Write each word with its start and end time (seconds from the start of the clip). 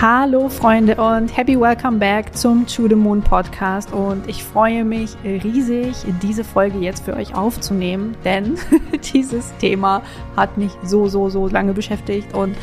Hallo 0.00 0.48
Freunde 0.48 0.94
und 0.94 1.36
happy 1.36 1.60
welcome 1.60 1.98
back 1.98 2.32
zum 2.32 2.64
To 2.68 2.86
the 2.86 2.94
Moon 2.94 3.20
Podcast. 3.20 3.92
Und 3.92 4.28
ich 4.28 4.44
freue 4.44 4.84
mich 4.84 5.16
riesig, 5.24 5.96
diese 6.22 6.44
Folge 6.44 6.78
jetzt 6.78 7.04
für 7.04 7.16
euch 7.16 7.34
aufzunehmen, 7.34 8.16
denn 8.24 8.56
dieses 9.12 9.52
Thema 9.56 10.02
hat 10.36 10.56
mich 10.56 10.70
so, 10.84 11.08
so, 11.08 11.30
so 11.30 11.48
lange 11.48 11.72
beschäftigt 11.72 12.32
und 12.32 12.54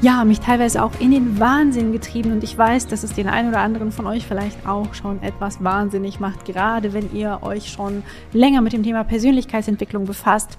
ja, 0.00 0.24
mich 0.24 0.40
teilweise 0.40 0.82
auch 0.82 0.90
in 0.98 1.12
den 1.12 1.38
Wahnsinn 1.38 1.92
getrieben. 1.92 2.32
Und 2.32 2.42
ich 2.42 2.58
weiß, 2.58 2.88
dass 2.88 3.04
es 3.04 3.12
den 3.12 3.28
einen 3.28 3.50
oder 3.50 3.60
anderen 3.60 3.92
von 3.92 4.08
euch 4.08 4.26
vielleicht 4.26 4.66
auch 4.66 4.92
schon 4.92 5.22
etwas 5.22 5.62
wahnsinnig 5.62 6.18
macht, 6.18 6.44
gerade 6.46 6.92
wenn 6.92 7.14
ihr 7.14 7.38
euch 7.42 7.70
schon 7.70 8.02
länger 8.32 8.60
mit 8.60 8.72
dem 8.72 8.82
Thema 8.82 9.04
Persönlichkeitsentwicklung 9.04 10.04
befasst, 10.04 10.58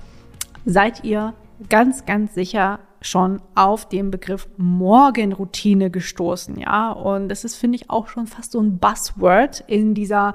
seid 0.63 1.03
ihr 1.03 1.33
ganz, 1.69 2.05
ganz 2.05 2.33
sicher 2.33 2.79
schon 3.03 3.41
auf 3.53 3.87
den 3.87 4.11
Begriff 4.11 4.47
Morgenroutine 4.57 5.91
gestoßen, 5.91 6.57
ja. 6.57 6.91
Und 6.91 7.27
das 7.29 7.43
ist, 7.43 7.55
finde 7.55 7.75
ich, 7.75 7.89
auch 7.89 8.07
schon 8.07 8.27
fast 8.27 8.53
so 8.53 8.61
ein 8.61 8.79
Buzzword 8.79 9.63
in 9.67 9.93
dieser 9.93 10.33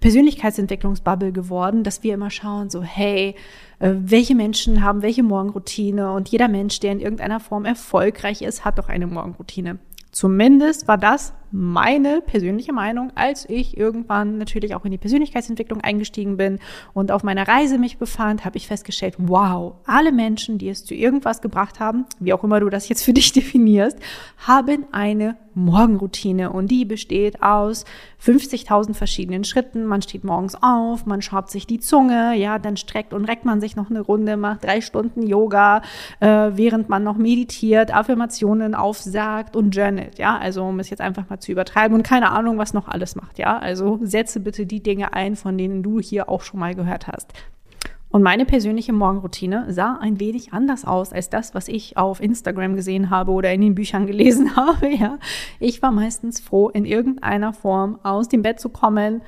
Persönlichkeitsentwicklungsbubble 0.00 1.32
geworden, 1.32 1.82
dass 1.82 2.02
wir 2.02 2.14
immer 2.14 2.30
schauen, 2.30 2.68
so, 2.68 2.82
hey, 2.82 3.34
äh, 3.78 3.94
welche 3.96 4.34
Menschen 4.34 4.84
haben 4.84 5.02
welche 5.02 5.22
Morgenroutine 5.22 6.12
und 6.12 6.28
jeder 6.28 6.48
Mensch, 6.48 6.78
der 6.80 6.92
in 6.92 7.00
irgendeiner 7.00 7.40
Form 7.40 7.64
erfolgreich 7.64 8.42
ist, 8.42 8.64
hat 8.66 8.78
doch 8.78 8.88
eine 8.90 9.06
Morgenroutine. 9.06 9.78
Zumindest 10.12 10.88
war 10.88 10.98
das 10.98 11.32
meine 11.52 12.20
persönliche 12.20 12.72
Meinung, 12.72 13.12
als 13.14 13.48
ich 13.48 13.76
irgendwann 13.76 14.38
natürlich 14.38 14.74
auch 14.74 14.84
in 14.84 14.90
die 14.90 14.98
Persönlichkeitsentwicklung 14.98 15.80
eingestiegen 15.80 16.36
bin 16.36 16.58
und 16.92 17.10
auf 17.10 17.22
meiner 17.22 17.48
Reise 17.48 17.78
mich 17.78 17.98
befand, 17.98 18.44
habe 18.44 18.56
ich 18.56 18.66
festgestellt, 18.66 19.14
wow, 19.18 19.74
alle 19.86 20.12
Menschen, 20.12 20.58
die 20.58 20.68
es 20.68 20.84
zu 20.84 20.94
irgendwas 20.94 21.40
gebracht 21.40 21.80
haben, 21.80 22.06
wie 22.18 22.32
auch 22.32 22.44
immer 22.44 22.60
du 22.60 22.68
das 22.68 22.88
jetzt 22.88 23.04
für 23.04 23.12
dich 23.12 23.32
definierst, 23.34 23.98
haben 24.38 24.86
eine 24.92 25.36
Morgenroutine 25.54 26.50
und 26.50 26.70
die 26.70 26.84
besteht 26.84 27.42
aus 27.42 27.84
50.000 28.24 28.94
verschiedenen 28.94 29.44
Schritten. 29.44 29.84
Man 29.84 30.02
steht 30.02 30.24
morgens 30.24 30.56
auf, 30.60 31.06
man 31.06 31.22
schraubt 31.22 31.50
sich 31.50 31.66
die 31.66 31.80
Zunge, 31.80 32.34
ja, 32.36 32.58
dann 32.58 32.76
streckt 32.76 33.12
und 33.12 33.24
reckt 33.24 33.44
man 33.44 33.60
sich 33.60 33.76
noch 33.76 33.90
eine 33.90 34.00
Runde, 34.00 34.36
macht 34.36 34.64
drei 34.64 34.80
Stunden 34.80 35.26
Yoga, 35.26 35.82
äh, 36.20 36.50
während 36.52 36.88
man 36.88 37.02
noch 37.02 37.16
meditiert, 37.16 37.94
Affirmationen 37.94 38.74
aufsagt 38.74 39.56
und 39.56 39.74
journalt, 39.74 40.18
ja, 40.18 40.38
also 40.38 40.64
um 40.64 40.78
es 40.78 40.90
jetzt 40.90 41.00
einfach 41.00 41.28
mal 41.28 41.39
zu 41.40 41.52
übertreiben 41.52 41.96
und 41.96 42.02
keine 42.02 42.30
Ahnung, 42.30 42.58
was 42.58 42.74
noch 42.74 42.88
alles 42.88 43.16
macht, 43.16 43.38
ja. 43.38 43.58
Also 43.58 43.98
setze 44.02 44.40
bitte 44.40 44.66
die 44.66 44.82
Dinge 44.82 45.12
ein, 45.12 45.36
von 45.36 45.56
denen 45.58 45.82
du 45.82 46.00
hier 46.00 46.28
auch 46.28 46.42
schon 46.42 46.60
mal 46.60 46.74
gehört 46.74 47.08
hast. 47.08 47.32
Und 48.12 48.22
meine 48.22 48.44
persönliche 48.44 48.92
Morgenroutine 48.92 49.72
sah 49.72 49.96
ein 50.00 50.18
wenig 50.18 50.52
anders 50.52 50.84
aus 50.84 51.12
als 51.12 51.30
das, 51.30 51.54
was 51.54 51.68
ich 51.68 51.96
auf 51.96 52.20
Instagram 52.20 52.74
gesehen 52.74 53.08
habe 53.08 53.30
oder 53.30 53.52
in 53.52 53.60
den 53.60 53.76
Büchern 53.76 54.06
gelesen 54.06 54.56
habe. 54.56 54.88
Ja, 54.88 55.18
ich 55.60 55.80
war 55.80 55.92
meistens 55.92 56.40
froh, 56.40 56.68
in 56.68 56.84
irgendeiner 56.84 57.52
Form 57.52 58.00
aus 58.02 58.28
dem 58.28 58.42
Bett 58.42 58.58
zu 58.58 58.68
kommen, 58.68 59.22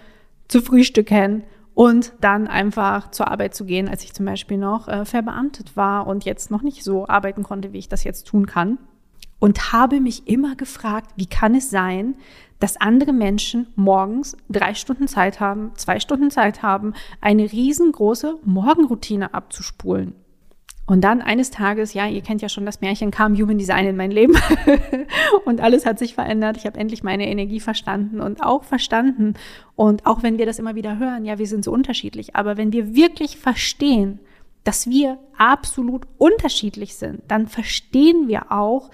zu 0.48 0.60
frühstücken 0.60 1.44
und 1.74 2.12
dann 2.20 2.48
einfach 2.48 3.12
zur 3.12 3.30
Arbeit 3.30 3.54
zu 3.54 3.64
gehen, 3.64 3.88
als 3.88 4.02
ich 4.02 4.12
zum 4.14 4.26
Beispiel 4.26 4.58
noch 4.58 4.88
äh, 4.88 5.04
verbeamtet 5.04 5.76
war 5.76 6.06
und 6.08 6.24
jetzt 6.24 6.50
noch 6.50 6.62
nicht 6.62 6.82
so 6.82 7.06
arbeiten 7.06 7.44
konnte, 7.44 7.72
wie 7.72 7.78
ich 7.78 7.88
das 7.88 8.02
jetzt 8.02 8.26
tun 8.26 8.46
kann 8.46 8.78
und 9.42 9.72
habe 9.72 9.98
mich 9.98 10.28
immer 10.28 10.54
gefragt, 10.54 11.10
wie 11.16 11.26
kann 11.26 11.56
es 11.56 11.68
sein, 11.68 12.14
dass 12.60 12.80
andere 12.80 13.12
Menschen 13.12 13.66
morgens 13.74 14.36
drei 14.48 14.72
Stunden 14.72 15.08
Zeit 15.08 15.40
haben, 15.40 15.72
zwei 15.74 15.98
Stunden 15.98 16.30
Zeit 16.30 16.62
haben, 16.62 16.94
eine 17.20 17.50
riesengroße 17.50 18.38
Morgenroutine 18.44 19.34
abzuspulen. 19.34 20.14
Und 20.86 21.00
dann 21.00 21.20
eines 21.20 21.50
Tages, 21.50 21.92
ja, 21.92 22.06
ihr 22.06 22.22
kennt 22.22 22.40
ja 22.40 22.48
schon 22.48 22.64
das 22.64 22.82
Märchen, 22.82 23.10
kam 23.10 23.36
Human 23.36 23.58
Design 23.58 23.86
in 23.86 23.96
mein 23.96 24.12
Leben 24.12 24.36
und 25.44 25.60
alles 25.60 25.86
hat 25.86 25.98
sich 25.98 26.14
verändert. 26.14 26.56
Ich 26.56 26.64
habe 26.64 26.78
endlich 26.78 27.02
meine 27.02 27.26
Energie 27.26 27.58
verstanden 27.58 28.20
und 28.20 28.44
auch 28.44 28.62
verstanden. 28.62 29.34
Und 29.74 30.06
auch 30.06 30.22
wenn 30.22 30.38
wir 30.38 30.46
das 30.46 30.60
immer 30.60 30.76
wieder 30.76 31.00
hören, 31.00 31.24
ja, 31.24 31.40
wir 31.40 31.48
sind 31.48 31.64
so 31.64 31.72
unterschiedlich, 31.72 32.36
aber 32.36 32.56
wenn 32.56 32.72
wir 32.72 32.94
wirklich 32.94 33.38
verstehen, 33.38 34.20
dass 34.62 34.88
wir 34.88 35.18
absolut 35.36 36.06
unterschiedlich 36.16 36.94
sind, 36.94 37.22
dann 37.26 37.48
verstehen 37.48 38.28
wir 38.28 38.52
auch, 38.52 38.88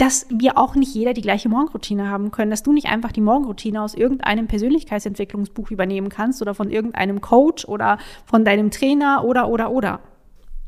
dass 0.00 0.26
wir 0.30 0.56
auch 0.56 0.76
nicht 0.76 0.94
jeder 0.94 1.12
die 1.12 1.20
gleiche 1.20 1.50
Morgenroutine 1.50 2.08
haben 2.08 2.30
können, 2.30 2.50
dass 2.50 2.62
du 2.62 2.72
nicht 2.72 2.86
einfach 2.86 3.12
die 3.12 3.20
Morgenroutine 3.20 3.82
aus 3.82 3.92
irgendeinem 3.92 4.46
Persönlichkeitsentwicklungsbuch 4.46 5.70
übernehmen 5.70 6.08
kannst 6.08 6.40
oder 6.40 6.54
von 6.54 6.70
irgendeinem 6.70 7.20
Coach 7.20 7.66
oder 7.66 7.98
von 8.24 8.42
deinem 8.42 8.70
Trainer 8.70 9.24
oder 9.26 9.50
oder 9.50 9.70
oder. 9.70 10.00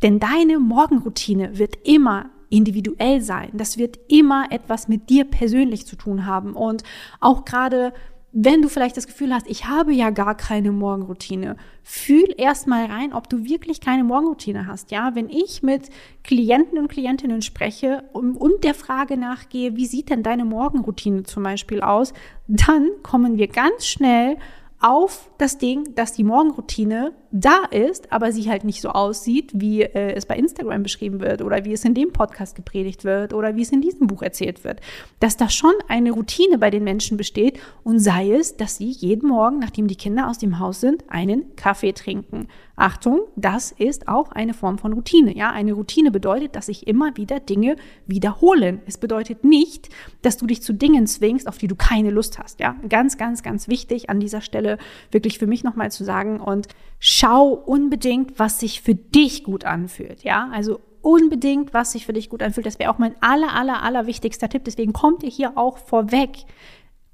Denn 0.03 0.21
deine 0.21 0.59
Morgenroutine 0.59 1.59
wird 1.59 1.79
immer 1.85 2.27
individuell 2.51 3.23
sein. 3.23 3.49
Das 3.55 3.79
wird 3.79 3.99
immer 4.09 4.49
etwas 4.51 4.89
mit 4.89 5.09
dir 5.09 5.25
persönlich 5.25 5.87
zu 5.87 5.97
tun 5.97 6.27
haben. 6.27 6.53
Und 6.53 6.83
auch 7.19 7.47
gerade 7.47 7.95
wenn 8.33 8.63
du 8.63 8.69
vielleicht 8.69 8.97
das 8.97 9.07
Gefühl 9.07 9.35
hast, 9.35 9.47
ich 9.47 9.67
habe 9.67 9.93
ja 9.93 10.09
gar 10.09 10.35
keine 10.35 10.73
Morgenroutine, 10.73 11.57
fühl 11.83 12.35
erst 12.39 12.67
mal 12.67 12.87
rein, 12.87 13.13
ob 13.13 13.29
du 13.29 13.45
wirklich 13.45 13.81
keine 13.81 14.05
Morgenroutine 14.05 14.67
hast. 14.67 14.91
Ja, 14.91 15.15
wenn 15.15 15.29
ich 15.29 15.63
mit 15.63 15.91
Klienten 16.25 16.79
und 16.79 16.89
Klientinnen 16.89 17.43
spreche 17.43 18.05
und 18.15 18.65
der 18.65 18.75
Frage 18.75 19.19
nachgehe, 19.19 19.77
wie 19.77 19.87
sieht 19.87 20.09
denn 20.09 20.23
deine 20.23 20.47
Morgenroutine 20.47 21.25
zum 21.25 21.43
Beispiel 21.43 21.83
aus, 21.83 22.15
dann 22.49 22.89
kommen 23.03 23.37
wir 23.37 23.49
ganz 23.49 23.87
schnell 23.87 24.39
auf 24.81 25.31
das 25.37 25.59
Ding, 25.59 25.95
dass 25.95 26.15
die 26.15 26.25
Morgenroutine 26.25 27.13
da 27.33 27.65
ist, 27.71 28.13
aber 28.13 28.31
sie 28.31 28.49
halt 28.51 28.63
nicht 28.63 28.83
so 28.83 28.91
aussieht, 28.91 29.51
wie 29.55 29.83
äh, 29.83 30.13
es 30.13 30.27
bei 30.27 30.37
Instagram 30.37 30.83
beschrieben 30.83 31.21
wird 31.21 31.41
oder 31.41 31.65
wie 31.65 31.73
es 31.73 31.85
in 31.85 31.95
dem 31.95 32.13
Podcast 32.13 32.55
gepredigt 32.55 33.05
wird 33.05 33.33
oder 33.33 33.57
wie 33.57 33.63
es 33.63 33.73
in 33.73 33.81
diesem 33.81 34.07
Buch 34.07 34.23
erzählt 34.23 34.65
wird. 34.65 34.81
Dass 35.19 35.39
da 35.39 35.49
schon 35.49 35.73
eine 35.89 36.13
Routine 36.13 36.59
bei 36.59 36.71
den 36.71 36.85
Menschen 36.85 37.17
besteht 37.17 37.59
und 37.85 38.01
sei 38.01 38.33
es, 38.33 38.59
dass 38.59 38.77
sie 38.77 38.91
jeden 38.91 39.29
Morgen, 39.29 39.59
nachdem 39.59 39.89
die 39.89 39.97
Kinder 39.97 40.29
aus 40.29 40.39
dem 40.39 40.59
Haus 40.59 40.81
sind, 40.81 41.05
einen 41.09 41.57
Kaffee 41.57 41.93
trinken. 41.93 42.49
Achtung, 42.77 43.21
das 43.37 43.71
ist 43.71 44.09
auch 44.09 44.33
eine 44.33 44.55
Form 44.55 44.77
von 44.79 44.93
Routine. 44.93 45.37
Ja, 45.37 45.53
eine 45.53 45.73
Routine 45.73 46.11
bedeutet, 46.11 46.57
dass 46.57 46.67
sich 46.67 46.87
immer 46.87 47.17
wieder 47.17 47.39
Dinge 47.39 47.77
wiederholen. 48.07 48.81
Es 48.87 48.99
bedeutet 48.99 49.45
nicht, 49.45 49.89
dass 50.23 50.37
du 50.37 50.47
dich 50.47 50.63
zu 50.63 50.73
Dingen 50.73 51.07
zwingst, 51.07 51.49
auf 51.49 51.59
die 51.59 51.69
du 51.69 51.77
keine 51.77 52.11
Lust 52.11 52.39
hast. 52.39 52.61
Ja, 52.61 52.77
ganz, 52.89 53.17
ganz, 53.17 53.43
ganz 53.43 53.69
wichtig 53.69 54.11
an 54.11 54.21
dieser 54.21 54.41
Stelle 54.41 54.79
wirklich 55.11 55.39
für 55.39 55.47
mich 55.47 55.65
nochmal 55.65 55.93
zu 55.93 56.05
sagen 56.05 56.41
und 56.41 56.69
schau 57.05 57.49
unbedingt, 57.49 58.39
was 58.39 58.61
sich 58.61 58.81
für 58.81 58.95
dich 58.95 59.43
gut 59.43 59.65
anfühlt. 59.65 60.23
Ja, 60.23 60.49
also 60.53 60.79
unbedingt, 61.01 61.75
was 61.75 61.91
sich 61.91 62.07
für 62.07 62.13
dich 62.13 62.31
gut 62.31 62.45
anfühlt. 62.45 62.65
Das 62.65 62.79
wäre 62.79 62.93
auch 62.93 62.99
mein 62.99 63.17
aller, 63.21 63.53
aller, 63.57 63.83
aller 63.83 64.07
wichtigster 64.07 64.49
Tipp. 64.49 64.63
Deswegen 64.65 64.93
kommt 64.93 65.25
ihr 65.25 65.29
hier 65.29 65.59
auch 65.59 65.79
vorweg. 65.79 66.45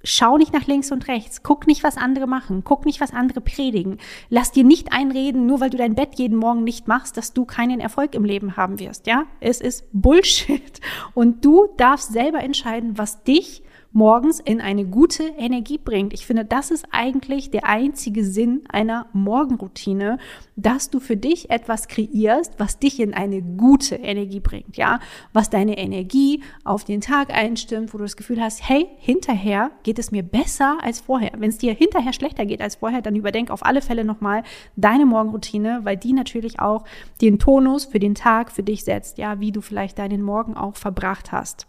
Schau 0.05 0.37
nicht 0.37 0.53
nach 0.53 0.67
links 0.67 0.93
und 0.93 1.09
rechts. 1.09 1.43
Guck 1.43 1.67
nicht, 1.67 1.85
was 1.85 1.97
andere 1.97 2.27
machen. 2.27 2.65
Guck 2.65 2.85
nicht, 2.85 3.01
was 3.01 3.15
andere 3.15 3.41
predigen. 3.41 3.97
Lass 4.29 4.53
dir 4.53 4.63
nicht 4.63 4.93
einreden, 4.93 5.47
nur 5.47 5.61
weil 5.61 5.71
du 5.71 5.79
dein 5.79 5.95
Bett 5.95 6.17
jeden 6.17 6.37
Morgen 6.37 6.65
nicht 6.65 6.87
machst, 6.87 7.17
dass 7.17 7.33
du 7.33 7.47
keinen 7.47 7.81
Erfolg 7.81 8.15
im 8.15 8.27
Leben 8.27 8.59
haben 8.59 8.79
wirst. 8.81 9.07
Ja, 9.07 9.25
es 9.41 9.63
ist 9.63 9.87
Bullshit. 9.95 10.83
Und 11.15 11.47
du 11.47 11.67
darfst 11.79 12.13
selber 12.13 12.41
entscheiden, 12.41 12.99
was 12.99 13.25
dich 13.25 13.63
morgens 13.99 14.39
in 14.39 14.61
eine 14.61 14.85
gute 14.85 15.25
Energie 15.25 15.77
bringt. 15.77 16.15
Ich 16.15 16.25
finde, 16.25 16.45
das 16.45 16.71
ist 16.71 16.87
eigentlich 16.93 17.51
der 17.51 17.67
einzige 17.67 18.25
Sinn 18.25 18.63
einer 18.69 19.07
Morgenroutine, 19.13 20.19
dass 20.55 20.89
du 20.89 21.01
für 21.01 21.17
dich 21.17 21.51
etwas 21.51 21.89
kreierst, 21.89 22.55
was 22.59 22.79
dich 22.79 23.01
in 23.01 23.13
eine 23.13 23.43
gute 23.43 23.97
Energie 23.97 24.39
bringt, 24.39 24.77
ja, 24.77 25.01
was 25.33 25.51
deine 25.51 25.79
Energie 25.79 26.45
auf 26.63 26.85
den 26.85 27.01
Tag 27.01 27.35
einstimmt, 27.35 27.93
wo 27.93 27.99
du 27.99 28.05
das 28.05 28.17
Gefühl 28.17 28.41
hast, 28.41 28.69
hey, 28.69 28.87
hinterher 28.99 29.73
geht 29.83 29.99
es 29.99 30.13
mir 30.13 30.23
besser 30.23 30.79
als 30.81 31.01
vorher. 31.01 31.33
Wenn 31.37 31.51
es 31.51 31.59
dir 31.59 31.75
hinterher 31.75 32.13
schlechter 32.13 32.47
geht 32.47 32.63
als 32.63 32.77
vorher, 32.77 33.03
dann 33.03 33.17
überdenk 33.17 33.51
auf 33.51 33.67
alle 33.67 33.83
Fälle 33.83 34.05
nochmal 34.05 34.45
deine 34.77 35.07
Morgenroutine, 35.07 35.81
weil 35.83 35.97
die 35.97 36.13
natürlich 36.13 36.61
auch 36.61 36.85
den 37.21 37.41
Tonus 37.41 37.85
für 37.85 37.99
den 37.99 38.15
Tag 38.15 38.53
für 38.53 38.63
dich 38.63 38.85
setzt, 38.85 39.19
ja, 39.19 39.41
wie 39.41 39.51
du 39.51 39.61
vielleicht 39.61 39.99
deinen 39.99 40.23
Morgen 40.23 40.57
auch 40.57 40.77
verbracht 40.77 41.33
hast. 41.33 41.67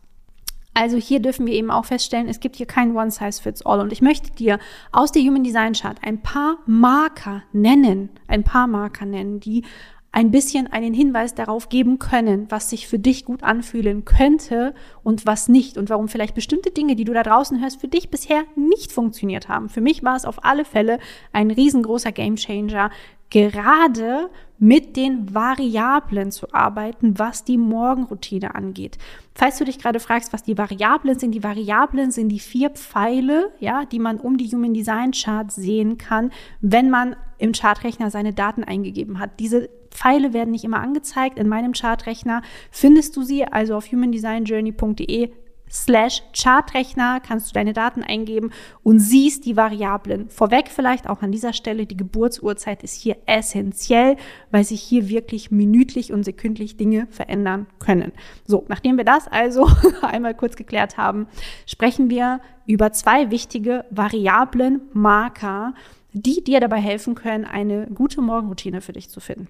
Also 0.80 0.96
hier 0.96 1.20
dürfen 1.20 1.46
wir 1.46 1.54
eben 1.56 1.72
auch 1.72 1.84
feststellen, 1.84 2.30
es 2.30 2.40
gibt 2.40 2.56
hier 2.56 2.66
kein 2.66 2.96
One 2.96 3.12
Size 3.12 3.42
Fits 3.42 3.66
All. 3.66 3.81
Und 3.81 3.92
ich 3.92 4.02
möchte 4.02 4.31
dir 4.31 4.60
aus 4.94 5.12
der 5.12 5.22
Human 5.24 5.44
Design 5.44 5.74
Chart 5.74 5.98
ein 6.02 6.22
paar 6.22 6.60
Marker 6.68 7.44
nennen, 7.52 8.10
ein 8.30 8.46
paar 8.46 8.66
Marker 8.66 9.06
nennen, 9.06 9.42
die 9.42 9.66
ein 10.14 10.31
bisschen 10.31 10.68
einen 10.68 10.94
Hinweis 10.94 11.36
darauf 11.36 11.68
geben 11.68 12.00
können, 12.00 12.50
was 12.50 12.70
sich 12.70 12.88
für 12.88 12.98
dich 12.98 13.26
gut 13.26 13.44
anfühlen 13.44 14.06
könnte 14.06 14.74
und 15.04 15.26
was 15.26 15.50
nicht 15.50 15.78
und 15.78 15.90
warum 15.90 16.08
vielleicht 16.08 16.34
bestimmte 16.34 16.72
Dinge, 16.72 16.96
die 16.96 17.04
du 17.04 17.14
da 17.14 17.24
draußen 17.24 17.62
hörst, 17.62 17.81
für 17.81 17.90
dich 17.90 18.10
bisher 18.10 18.44
nicht 18.56 18.94
funktioniert 18.94 19.50
haben. 19.50 19.68
Für 19.68 19.81
mich 19.81 20.02
war 20.02 20.16
es 20.16 20.24
auf 20.24 20.46
alle 20.46 20.64
Fälle 20.64 21.00
ein 21.34 21.52
riesengroßer 21.52 22.14
Gamechanger, 22.14 22.90
gerade 23.30 24.30
mit 24.59 24.97
den 24.97 25.33
Variablen 25.33 26.31
zu 26.31 26.53
arbeiten, 26.53 27.17
was 27.17 27.45
die 27.45 27.57
Morgenroutine 27.57 28.56
angeht. 28.56 28.97
Falls 29.33 29.57
du 29.57 29.63
dich 29.63 29.79
gerade 29.79 30.00
fragst, 30.01 30.33
was 30.33 30.44
die 30.44 30.57
Variablen 30.57 31.17
sind, 31.17 31.31
die 31.31 31.44
Variablen 31.44 32.11
sind 32.11 32.29
die 32.29 32.39
vier 32.39 32.69
Pfeile, 32.69 33.51
ja, 33.59 33.85
die 33.85 34.00
man 34.00 34.19
um 34.19 34.38
die 34.38 34.47
Human 34.47 34.73
Design 34.73 35.11
Chart 35.11 35.51
sehen 35.51 35.97
kann, 35.97 36.31
wenn 36.59 36.89
man 36.89 37.15
im 37.38 37.53
Chartrechner 37.53 38.11
seine 38.11 38.33
Daten 38.33 38.65
eingegeben 38.65 39.19
hat. 39.19 39.39
Diese 39.39 39.69
Pfeile 39.91 40.33
werden 40.33 40.51
nicht 40.51 40.65
immer 40.65 40.81
angezeigt. 40.81 41.39
In 41.39 41.47
meinem 41.47 41.73
Chartrechner 41.73 42.41
findest 42.69 43.15
du 43.15 43.23
sie 43.23 43.45
also 43.45 43.75
auf 43.75 43.91
humandesignjourney.de 43.91 45.31
slash 45.69 46.24
Chartrechner 46.33 47.19
kannst 47.19 47.50
du 47.50 47.54
deine 47.54 47.74
Daten 47.74 48.04
eingeben 48.04 48.51
und 48.83 49.00
siehst 49.00 49.45
die 49.45 49.57
Variablen. 49.57 50.30
Vorweg 50.30 50.69
vielleicht 50.69 51.10
auch 51.10 51.21
an 51.21 51.31
dieser 51.31 51.54
Stelle, 51.54 51.86
die 51.86 51.98
Geburtsurzeit 51.98 52.83
ist 52.83 52.95
hier 52.95 53.18
essentiell, 53.25 54.18
weil 54.51 54.63
sich 54.63 54.81
hier 54.81 55.10
wirklich 55.10 55.51
minütlich 55.51 56.12
und 56.12 56.24
sekündlich 56.24 56.77
Dinge 56.77 57.07
verändern 57.12 57.68
können. 57.80 58.12
So, 58.45 58.66
nachdem 58.68 58.98
wir 58.98 59.06
das 59.06 59.27
also 59.27 59.69
einmal 60.01 60.33
kurz 60.33 60.56
geklärt 60.56 60.98
haben, 60.98 61.27
sprechen 61.66 62.10
wir 62.10 62.42
über 62.66 62.92
zwei 62.92 63.31
wichtige 63.31 63.86
Variablen, 63.89 64.81
Marker, 64.94 65.74
die 66.13 66.44
dir 66.44 66.60
dabei 66.60 66.80
helfen 66.80 67.16
können, 67.16 67.45
eine 67.45 67.88
gute 67.88 68.21
Morgenroutine 68.21 68.81
für 68.81 68.94
dich 68.94 69.10
zu 69.10 69.19
finden. 69.19 69.48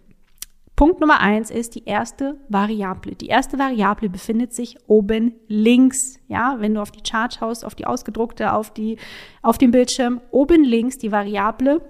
Punkt 0.80 1.02
Nummer 1.02 1.20
eins 1.20 1.52
ist 1.52 1.76
die 1.76 1.84
erste 1.84 2.38
Variable. 2.48 3.14
Die 3.14 3.28
erste 3.28 3.60
Variable 3.60 4.08
befindet 4.08 4.54
sich 4.54 4.78
oben 4.88 5.34
links. 5.50 6.22
Ja, 6.30 6.56
wenn 6.60 6.74
du 6.74 6.82
auf 6.82 6.92
die 6.92 7.04
Chart 7.04 7.34
schaust, 7.34 7.66
auf 7.66 7.76
die 7.76 7.86
ausgedruckte, 7.86 8.54
auf 8.54 8.72
die, 8.72 8.98
auf 9.42 9.58
dem 9.58 9.72
Bildschirm, 9.72 10.22
oben 10.32 10.64
links 10.64 10.98
die 10.98 11.12
Variable 11.12 11.82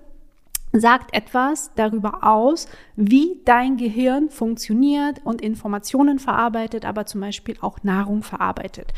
sagt 0.72 1.16
etwas 1.16 1.72
darüber 1.76 2.24
aus, 2.24 2.68
wie 2.96 3.40
dein 3.46 3.78
Gehirn 3.78 4.32
funktioniert 4.32 5.22
und 5.24 5.42
Informationen 5.42 6.18
verarbeitet, 6.18 6.84
aber 6.84 7.06
zum 7.06 7.22
Beispiel 7.22 7.58
auch 7.62 7.84
Nahrung 7.84 8.24
verarbeitet. 8.24 8.94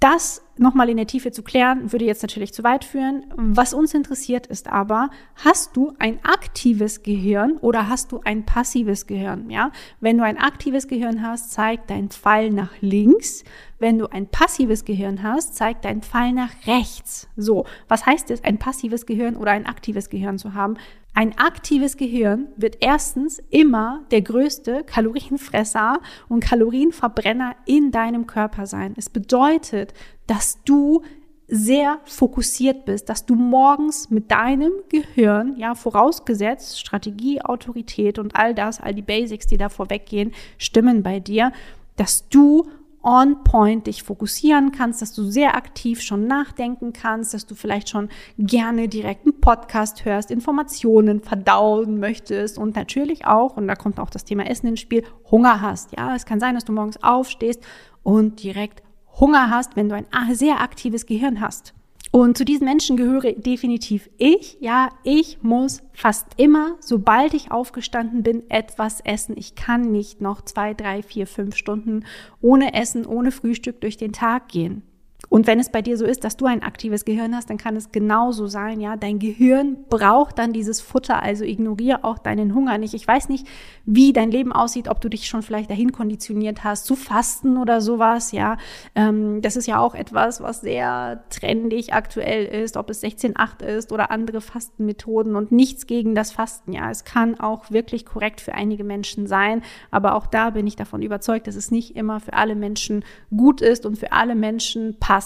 Das 0.00 0.42
nochmal 0.56 0.88
in 0.88 0.96
der 0.96 1.06
Tiefe 1.06 1.30
zu 1.30 1.42
klären, 1.42 1.92
würde 1.92 2.06
jetzt 2.06 2.22
natürlich 2.22 2.54
zu 2.54 2.64
weit 2.64 2.84
führen. 2.84 3.24
Was 3.36 3.74
uns 3.74 3.92
interessiert 3.92 4.46
ist 4.46 4.68
aber, 4.68 5.10
hast 5.36 5.76
du 5.76 5.92
ein 5.98 6.24
aktives 6.24 7.02
Gehirn 7.02 7.58
oder 7.58 7.88
hast 7.88 8.12
du 8.12 8.20
ein 8.24 8.46
passives 8.46 9.06
Gehirn? 9.06 9.50
Ja, 9.50 9.72
wenn 10.00 10.16
du 10.16 10.24
ein 10.24 10.38
aktives 10.38 10.88
Gehirn 10.88 11.22
hast, 11.22 11.52
zeigt 11.52 11.90
dein 11.90 12.08
Pfeil 12.08 12.50
nach 12.50 12.72
links. 12.80 13.44
Wenn 13.78 13.98
du 13.98 14.06
ein 14.06 14.26
passives 14.26 14.86
Gehirn 14.86 15.22
hast, 15.22 15.54
zeigt 15.54 15.84
dein 15.84 16.00
Pfeil 16.00 16.32
nach 16.32 16.52
rechts. 16.66 17.28
So, 17.36 17.66
was 17.88 18.06
heißt 18.06 18.30
es, 18.30 18.42
ein 18.42 18.58
passives 18.58 19.04
Gehirn 19.04 19.36
oder 19.36 19.52
ein 19.52 19.66
aktives 19.66 20.08
Gehirn 20.08 20.38
zu 20.38 20.54
haben? 20.54 20.76
Ein 21.12 21.36
aktives 21.38 21.96
Gehirn 21.96 22.48
wird 22.56 22.78
erstens 22.80 23.42
immer 23.50 24.04
der 24.10 24.22
größte 24.22 24.84
Kalorienfresser 24.84 26.00
und 26.28 26.40
Kalorienverbrenner 26.44 27.56
in 27.66 27.90
deinem 27.90 28.26
Körper 28.26 28.66
sein. 28.66 28.94
Es 28.96 29.10
bedeutet, 29.10 29.92
dass 30.26 30.62
du 30.64 31.02
sehr 31.48 31.98
fokussiert 32.04 32.84
bist, 32.84 33.08
dass 33.08 33.26
du 33.26 33.34
morgens 33.34 34.08
mit 34.08 34.30
deinem 34.30 34.72
Gehirn, 34.88 35.56
ja, 35.56 35.74
vorausgesetzt 35.74 36.78
Strategie, 36.78 37.42
Autorität 37.42 38.20
und 38.20 38.36
all 38.36 38.54
das, 38.54 38.80
all 38.80 38.94
die 38.94 39.02
Basics, 39.02 39.48
die 39.48 39.56
da 39.56 39.68
vorweggehen, 39.68 40.32
stimmen 40.58 41.02
bei 41.02 41.18
dir, 41.18 41.52
dass 41.96 42.28
du 42.28 42.68
on 43.02 43.42
point 43.44 43.86
dich 43.86 44.02
fokussieren 44.02 44.72
kannst, 44.72 45.00
dass 45.00 45.14
du 45.14 45.24
sehr 45.24 45.56
aktiv 45.56 46.00
schon 46.00 46.26
nachdenken 46.26 46.92
kannst, 46.92 47.32
dass 47.32 47.46
du 47.46 47.54
vielleicht 47.54 47.88
schon 47.88 48.08
gerne 48.38 48.88
direkt 48.88 49.26
einen 49.26 49.40
Podcast 49.40 50.04
hörst, 50.04 50.30
Informationen 50.30 51.20
verdauen 51.20 51.98
möchtest 51.98 52.58
und 52.58 52.76
natürlich 52.76 53.26
auch, 53.26 53.56
und 53.56 53.68
da 53.68 53.74
kommt 53.74 53.98
auch 53.98 54.10
das 54.10 54.24
Thema 54.24 54.46
Essen 54.46 54.66
ins 54.66 54.80
Spiel, 54.80 55.04
Hunger 55.30 55.60
hast. 55.60 55.96
Ja, 55.96 56.14
es 56.14 56.26
kann 56.26 56.40
sein, 56.40 56.54
dass 56.54 56.64
du 56.64 56.72
morgens 56.72 57.02
aufstehst 57.02 57.62
und 58.02 58.42
direkt 58.42 58.82
Hunger 59.18 59.50
hast, 59.50 59.76
wenn 59.76 59.88
du 59.88 59.94
ein 59.94 60.34
sehr 60.34 60.60
aktives 60.60 61.06
Gehirn 61.06 61.40
hast. 61.40 61.74
Und 62.12 62.36
zu 62.36 62.44
diesen 62.44 62.64
Menschen 62.64 62.96
gehöre 62.96 63.32
definitiv 63.34 64.10
ich. 64.18 64.58
Ja, 64.60 64.88
ich 65.04 65.42
muss 65.42 65.82
fast 65.92 66.26
immer, 66.38 66.76
sobald 66.80 67.34
ich 67.34 67.52
aufgestanden 67.52 68.24
bin, 68.24 68.50
etwas 68.50 69.00
essen. 69.00 69.36
Ich 69.36 69.54
kann 69.54 69.92
nicht 69.92 70.20
noch 70.20 70.42
zwei, 70.42 70.74
drei, 70.74 71.02
vier, 71.02 71.28
fünf 71.28 71.56
Stunden 71.56 72.04
ohne 72.40 72.74
Essen, 72.74 73.06
ohne 73.06 73.30
Frühstück 73.30 73.80
durch 73.80 73.96
den 73.96 74.12
Tag 74.12 74.48
gehen. 74.48 74.82
Und 75.30 75.46
wenn 75.46 75.60
es 75.60 75.70
bei 75.70 75.80
dir 75.80 75.96
so 75.96 76.04
ist, 76.04 76.24
dass 76.24 76.36
du 76.36 76.46
ein 76.46 76.64
aktives 76.64 77.04
Gehirn 77.04 77.36
hast, 77.36 77.50
dann 77.50 77.56
kann 77.56 77.76
es 77.76 77.92
genauso 77.92 78.48
sein, 78.48 78.80
ja. 78.80 78.96
Dein 78.96 79.20
Gehirn 79.20 79.76
braucht 79.88 80.40
dann 80.40 80.52
dieses 80.52 80.80
Futter, 80.80 81.22
also 81.22 81.44
ignoriere 81.44 82.02
auch 82.02 82.18
deinen 82.18 82.52
Hunger 82.52 82.78
nicht. 82.78 82.94
Ich 82.94 83.06
weiß 83.06 83.28
nicht, 83.28 83.46
wie 83.86 84.12
dein 84.12 84.32
Leben 84.32 84.52
aussieht, 84.52 84.88
ob 84.88 85.00
du 85.00 85.08
dich 85.08 85.28
schon 85.28 85.42
vielleicht 85.42 85.70
dahin 85.70 85.92
konditioniert 85.92 86.64
hast, 86.64 86.84
zu 86.84 86.96
fasten 86.96 87.58
oder 87.58 87.80
sowas, 87.80 88.32
ja. 88.32 88.56
Ähm, 88.96 89.40
das 89.40 89.54
ist 89.54 89.68
ja 89.68 89.78
auch 89.78 89.94
etwas, 89.94 90.40
was 90.40 90.62
sehr 90.62 91.22
trendig 91.30 91.94
aktuell 91.94 92.44
ist, 92.46 92.76
ob 92.76 92.90
es 92.90 93.00
16.8 93.00 93.64
ist 93.64 93.92
oder 93.92 94.10
andere 94.10 94.40
Fastenmethoden 94.40 95.36
und 95.36 95.52
nichts 95.52 95.86
gegen 95.86 96.16
das 96.16 96.32
Fasten, 96.32 96.72
ja. 96.72 96.90
Es 96.90 97.04
kann 97.04 97.38
auch 97.38 97.70
wirklich 97.70 98.04
korrekt 98.04 98.40
für 98.40 98.54
einige 98.54 98.82
Menschen 98.82 99.28
sein, 99.28 99.62
aber 99.92 100.16
auch 100.16 100.26
da 100.26 100.50
bin 100.50 100.66
ich 100.66 100.74
davon 100.74 101.02
überzeugt, 101.02 101.46
dass 101.46 101.54
es 101.54 101.70
nicht 101.70 101.94
immer 101.94 102.18
für 102.18 102.32
alle 102.32 102.56
Menschen 102.56 103.04
gut 103.30 103.60
ist 103.60 103.86
und 103.86 103.96
für 103.96 104.10
alle 104.10 104.34
Menschen 104.34 104.96
passt. 104.98 105.19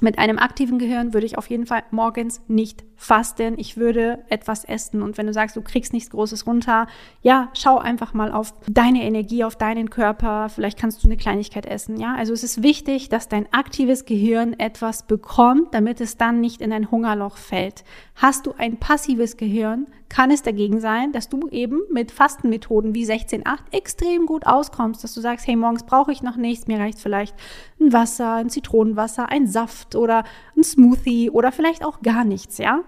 Mit 0.00 0.18
einem 0.18 0.38
aktiven 0.38 0.78
Gehirn 0.78 1.12
würde 1.12 1.26
ich 1.26 1.36
auf 1.36 1.50
jeden 1.50 1.66
Fall 1.66 1.82
morgens 1.90 2.40
nicht 2.48 2.84
fasten. 3.00 3.54
Ich 3.56 3.78
würde 3.78 4.18
etwas 4.28 4.64
essen. 4.64 5.00
Und 5.00 5.16
wenn 5.16 5.26
du 5.26 5.32
sagst, 5.32 5.56
du 5.56 5.62
kriegst 5.62 5.94
nichts 5.94 6.10
Großes 6.10 6.46
runter, 6.46 6.86
ja, 7.22 7.48
schau 7.54 7.78
einfach 7.78 8.12
mal 8.12 8.30
auf 8.30 8.52
deine 8.68 9.02
Energie, 9.02 9.42
auf 9.42 9.56
deinen 9.56 9.88
Körper. 9.88 10.50
Vielleicht 10.50 10.78
kannst 10.78 11.02
du 11.02 11.08
eine 11.08 11.16
Kleinigkeit 11.16 11.64
essen. 11.64 11.98
Ja, 11.98 12.14
also 12.14 12.34
es 12.34 12.44
ist 12.44 12.62
wichtig, 12.62 13.08
dass 13.08 13.26
dein 13.26 13.50
aktives 13.54 14.04
Gehirn 14.04 14.52
etwas 14.52 15.04
bekommt, 15.04 15.72
damit 15.72 16.02
es 16.02 16.18
dann 16.18 16.40
nicht 16.42 16.60
in 16.60 16.74
ein 16.74 16.90
Hungerloch 16.90 17.38
fällt. 17.38 17.84
Hast 18.16 18.46
du 18.46 18.52
ein 18.58 18.76
passives 18.76 19.38
Gehirn, 19.38 19.86
kann 20.10 20.30
es 20.30 20.42
dagegen 20.42 20.80
sein, 20.80 21.12
dass 21.12 21.30
du 21.30 21.48
eben 21.48 21.80
mit 21.90 22.10
Fastenmethoden 22.10 22.94
wie 22.94 23.06
16.8 23.06 23.58
extrem 23.70 24.26
gut 24.26 24.44
auskommst, 24.44 25.02
dass 25.02 25.14
du 25.14 25.22
sagst, 25.22 25.46
hey, 25.46 25.56
morgens 25.56 25.84
brauche 25.84 26.12
ich 26.12 26.22
noch 26.22 26.36
nichts, 26.36 26.66
mir 26.66 26.78
reicht 26.78 26.98
vielleicht 26.98 27.34
ein 27.80 27.94
Wasser, 27.94 28.34
ein 28.34 28.50
Zitronenwasser, 28.50 29.30
ein 29.30 29.46
Saft 29.46 29.94
oder 29.94 30.24
ein 30.54 30.64
Smoothie 30.64 31.30
oder 31.30 31.50
vielleicht 31.50 31.82
auch 31.84 32.02
gar 32.02 32.24
nichts, 32.24 32.58
ja? 32.58 32.82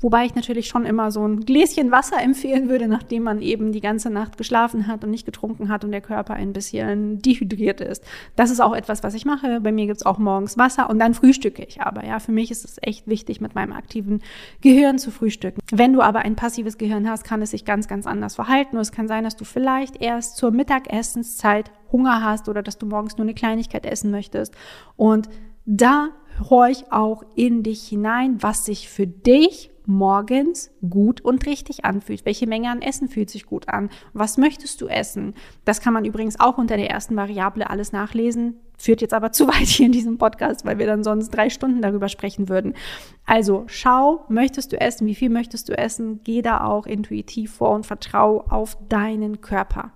Wobei 0.00 0.26
ich 0.26 0.34
natürlich 0.34 0.68
schon 0.68 0.84
immer 0.84 1.10
so 1.10 1.26
ein 1.26 1.40
Gläschen 1.40 1.90
Wasser 1.90 2.20
empfehlen 2.22 2.68
würde, 2.68 2.88
nachdem 2.88 3.24
man 3.24 3.40
eben 3.40 3.72
die 3.72 3.80
ganze 3.80 4.10
Nacht 4.10 4.36
geschlafen 4.38 4.86
hat 4.86 5.04
und 5.04 5.10
nicht 5.10 5.26
getrunken 5.26 5.68
hat 5.68 5.84
und 5.84 5.92
der 5.92 6.00
Körper 6.00 6.34
ein 6.34 6.52
bisschen 6.52 7.20
dehydriert 7.20 7.80
ist. 7.80 8.04
Das 8.36 8.50
ist 8.50 8.60
auch 8.60 8.74
etwas, 8.74 9.02
was 9.02 9.14
ich 9.14 9.24
mache. 9.24 9.60
Bei 9.60 9.72
mir 9.72 9.86
gibt's 9.86 10.04
auch 10.04 10.18
morgens 10.18 10.58
Wasser 10.58 10.90
und 10.90 10.98
dann 10.98 11.14
frühstücke 11.14 11.64
ich 11.64 11.80
aber. 11.80 12.04
Ja, 12.04 12.18
für 12.18 12.32
mich 12.32 12.50
ist 12.50 12.64
es 12.64 12.78
echt 12.82 13.06
wichtig, 13.06 13.40
mit 13.40 13.54
meinem 13.54 13.72
aktiven 13.72 14.22
Gehirn 14.60 14.98
zu 14.98 15.10
frühstücken. 15.10 15.60
Wenn 15.72 15.92
du 15.92 16.02
aber 16.02 16.20
ein 16.20 16.36
passives 16.36 16.78
Gehirn 16.78 17.08
hast, 17.08 17.24
kann 17.24 17.42
es 17.42 17.50
sich 17.50 17.64
ganz, 17.64 17.88
ganz 17.88 18.06
anders 18.06 18.34
verhalten. 18.34 18.76
Und 18.76 18.82
es 18.82 18.92
kann 18.92 19.08
sein, 19.08 19.24
dass 19.24 19.36
du 19.36 19.44
vielleicht 19.44 20.02
erst 20.02 20.36
zur 20.36 20.50
Mittagessenszeit 20.50 21.70
Hunger 21.92 22.22
hast 22.22 22.48
oder 22.48 22.62
dass 22.62 22.78
du 22.78 22.86
morgens 22.86 23.16
nur 23.16 23.24
eine 23.24 23.34
Kleinigkeit 23.34 23.86
essen 23.86 24.10
möchtest. 24.10 24.54
Und 24.96 25.28
da 25.64 26.08
horch 26.50 26.84
auch 26.90 27.24
in 27.34 27.62
dich 27.62 27.86
hinein, 27.88 28.42
was 28.42 28.64
sich 28.64 28.88
für 28.88 29.06
dich 29.06 29.70
morgens 29.86 30.70
gut 30.88 31.20
und 31.20 31.46
richtig 31.46 31.84
anfühlt. 31.84 32.24
Welche 32.24 32.46
Menge 32.46 32.70
an 32.70 32.82
Essen 32.82 33.08
fühlt 33.08 33.30
sich 33.30 33.46
gut 33.46 33.68
an? 33.68 33.90
Was 34.12 34.36
möchtest 34.36 34.80
du 34.80 34.88
essen? 34.88 35.34
Das 35.64 35.80
kann 35.80 35.92
man 35.92 36.04
übrigens 36.04 36.38
auch 36.38 36.58
unter 36.58 36.76
der 36.76 36.90
ersten 36.90 37.16
Variable 37.16 37.68
alles 37.68 37.92
nachlesen. 37.92 38.60
Führt 38.78 39.00
jetzt 39.00 39.14
aber 39.14 39.32
zu 39.32 39.48
weit 39.48 39.66
hier 39.66 39.86
in 39.86 39.92
diesem 39.92 40.18
Podcast, 40.18 40.64
weil 40.64 40.78
wir 40.78 40.86
dann 40.86 41.04
sonst 41.04 41.30
drei 41.30 41.50
Stunden 41.50 41.82
darüber 41.82 42.08
sprechen 42.08 42.48
würden. 42.48 42.74
Also 43.24 43.64
schau, 43.66 44.24
möchtest 44.28 44.72
du 44.72 44.80
essen? 44.80 45.06
Wie 45.06 45.14
viel 45.14 45.30
möchtest 45.30 45.68
du 45.68 45.78
essen? 45.78 46.20
Geh 46.24 46.42
da 46.42 46.64
auch 46.64 46.86
intuitiv 46.86 47.54
vor 47.54 47.70
und 47.70 47.86
vertrau 47.86 48.44
auf 48.48 48.76
deinen 48.88 49.40
Körper. 49.40 49.92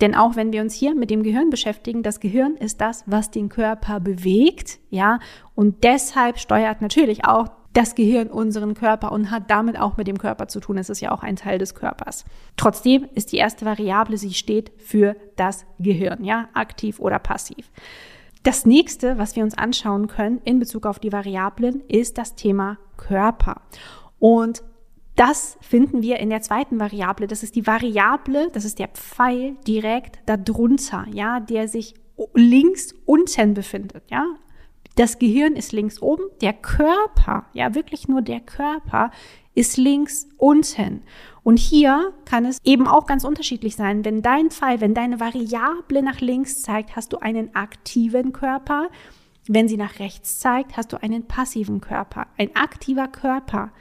Denn 0.00 0.14
auch 0.14 0.36
wenn 0.36 0.52
wir 0.52 0.60
uns 0.60 0.74
hier 0.74 0.94
mit 0.94 1.10
dem 1.10 1.22
Gehirn 1.22 1.50
beschäftigen, 1.50 2.02
das 2.02 2.20
Gehirn 2.20 2.56
ist 2.56 2.80
das, 2.80 3.04
was 3.06 3.30
den 3.30 3.48
Körper 3.48 4.00
bewegt, 4.00 4.80
ja, 4.90 5.20
und 5.54 5.84
deshalb 5.84 6.38
steuert 6.38 6.82
natürlich 6.82 7.24
auch 7.24 7.48
das 7.74 7.94
Gehirn 7.94 8.28
unseren 8.28 8.74
Körper 8.74 9.12
und 9.12 9.30
hat 9.30 9.50
damit 9.50 9.78
auch 9.78 9.96
mit 9.96 10.06
dem 10.06 10.16
Körper 10.16 10.48
zu 10.48 10.60
tun. 10.60 10.78
Es 10.78 10.88
ist 10.88 11.00
ja 11.00 11.10
auch 11.10 11.22
ein 11.22 11.36
Teil 11.36 11.58
des 11.58 11.74
Körpers. 11.74 12.24
Trotzdem 12.56 13.06
ist 13.14 13.32
die 13.32 13.36
erste 13.36 13.66
Variable, 13.66 14.16
sie 14.16 14.32
steht 14.32 14.72
für 14.78 15.16
das 15.36 15.66
Gehirn, 15.78 16.24
ja, 16.24 16.48
aktiv 16.54 17.00
oder 17.00 17.18
passiv. 17.18 17.70
Das 18.44 18.64
nächste, 18.64 19.18
was 19.18 19.36
wir 19.36 19.42
uns 19.42 19.58
anschauen 19.58 20.06
können 20.06 20.40
in 20.44 20.60
Bezug 20.60 20.86
auf 20.86 20.98
die 20.98 21.12
Variablen, 21.12 21.82
ist 21.88 22.16
das 22.16 22.36
Thema 22.36 22.78
Körper. 22.96 23.62
Und 24.18 24.62
das 25.16 25.56
finden 25.60 26.02
wir 26.02 26.18
in 26.18 26.30
der 26.30 26.42
zweiten 26.42 26.78
Variable. 26.78 27.26
Das 27.26 27.42
ist 27.42 27.56
die 27.56 27.66
Variable, 27.66 28.50
das 28.52 28.64
ist 28.64 28.78
der 28.78 28.88
Pfeil 28.88 29.56
direkt 29.66 30.18
darunter, 30.26 31.06
ja, 31.12 31.40
der 31.40 31.68
sich 31.68 31.94
links 32.34 32.94
unten 33.04 33.54
befindet, 33.54 34.04
ja. 34.10 34.26
Das 34.96 35.18
Gehirn 35.18 35.56
ist 35.56 35.72
links 35.72 36.00
oben, 36.00 36.22
der 36.40 36.52
Körper, 36.52 37.46
ja 37.52 37.74
wirklich 37.74 38.06
nur 38.08 38.22
der 38.22 38.40
Körper 38.40 39.10
ist 39.54 39.76
links 39.76 40.28
unten. 40.36 41.02
Und 41.42 41.58
hier 41.58 42.12
kann 42.24 42.44
es 42.44 42.58
eben 42.64 42.88
auch 42.88 43.06
ganz 43.06 43.24
unterschiedlich 43.24 43.76
sein. 43.76 44.04
Wenn 44.04 44.22
dein 44.22 44.50
Pfeil, 44.50 44.80
wenn 44.80 44.94
deine 44.94 45.20
Variable 45.20 46.02
nach 46.02 46.20
links 46.20 46.62
zeigt, 46.62 46.96
hast 46.96 47.12
du 47.12 47.18
einen 47.18 47.54
aktiven 47.54 48.32
Körper. 48.32 48.88
Wenn 49.46 49.68
sie 49.68 49.76
nach 49.76 49.98
rechts 49.98 50.38
zeigt, 50.38 50.76
hast 50.76 50.92
du 50.92 51.00
einen 51.02 51.26
passiven 51.26 51.80
Körper. 51.80 52.26
Ein 52.38 52.56
aktiver 52.56 53.08
Körper 53.08 53.72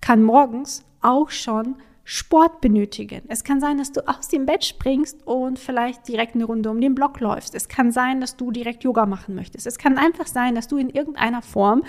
kann 0.00 0.22
morgens 0.22 0.84
auch 1.00 1.30
schon 1.30 1.76
Sport 2.08 2.60
benötigen. 2.60 3.22
Es 3.26 3.42
kann 3.42 3.58
sein, 3.58 3.78
dass 3.78 3.90
du 3.90 4.06
aus 4.08 4.28
dem 4.28 4.46
Bett 4.46 4.64
springst 4.64 5.26
und 5.26 5.58
vielleicht 5.58 6.06
direkt 6.06 6.36
eine 6.36 6.44
Runde 6.44 6.70
um 6.70 6.80
den 6.80 6.94
Block 6.94 7.18
läufst. 7.18 7.52
Es 7.52 7.66
kann 7.66 7.90
sein, 7.90 8.20
dass 8.20 8.36
du 8.36 8.52
direkt 8.52 8.84
Yoga 8.84 9.06
machen 9.06 9.34
möchtest. 9.34 9.66
Es 9.66 9.76
kann 9.76 9.98
einfach 9.98 10.28
sein, 10.28 10.54
dass 10.54 10.68
du 10.68 10.76
in 10.76 10.88
irgendeiner 10.88 11.42
Form 11.42 11.82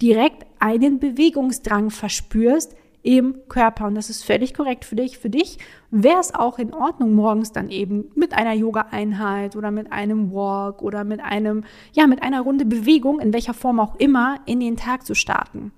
direkt 0.00 0.46
einen 0.60 1.00
Bewegungsdrang 1.00 1.90
verspürst 1.90 2.76
im 3.02 3.34
Körper. 3.48 3.88
Und 3.88 3.96
das 3.96 4.10
ist 4.10 4.24
völlig 4.24 4.54
korrekt 4.54 4.84
für 4.84 4.94
dich. 4.94 5.18
Für 5.18 5.28
dich 5.28 5.58
wäre 5.90 6.20
es 6.20 6.32
auch 6.32 6.60
in 6.60 6.72
Ordnung, 6.72 7.12
morgens 7.12 7.50
dann 7.50 7.68
eben 7.68 8.12
mit 8.14 8.32
einer 8.32 8.52
Yoga-Einheit 8.52 9.56
oder 9.56 9.72
mit 9.72 9.90
einem 9.90 10.32
Walk 10.32 10.82
oder 10.82 11.02
mit 11.02 11.20
einem, 11.20 11.64
ja, 11.94 12.06
mit 12.06 12.22
einer 12.22 12.42
Runde 12.42 12.64
Bewegung, 12.64 13.18
in 13.18 13.32
welcher 13.32 13.54
Form 13.54 13.80
auch 13.80 13.96
immer, 13.96 14.38
in 14.46 14.60
den 14.60 14.76
Tag 14.76 15.04
zu 15.04 15.16
starten. 15.16 15.72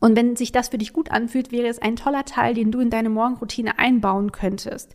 Und 0.00 0.16
wenn 0.16 0.36
sich 0.36 0.52
das 0.52 0.68
für 0.68 0.78
dich 0.78 0.92
gut 0.92 1.10
anfühlt, 1.10 1.50
wäre 1.50 1.68
es 1.68 1.80
ein 1.80 1.96
toller 1.96 2.24
Teil, 2.24 2.54
den 2.54 2.70
du 2.70 2.80
in 2.80 2.90
deine 2.90 3.10
Morgenroutine 3.10 3.78
einbauen 3.78 4.32
könntest. 4.32 4.94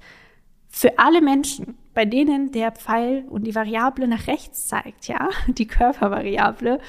Für 0.69 0.98
alle 0.98 1.22
Menschen, 1.22 1.77
bei 1.93 2.05
denen 2.05 2.51
der 2.51 2.72
Pfeil 2.72 3.25
und 3.29 3.45
die 3.45 3.53
Variable 3.53 4.07
nach 4.07 4.27
rechts 4.27 4.67
zeigt, 4.67 5.07
ja, 5.07 5.29
die 5.48 5.67
Körpervariable, 5.67 6.79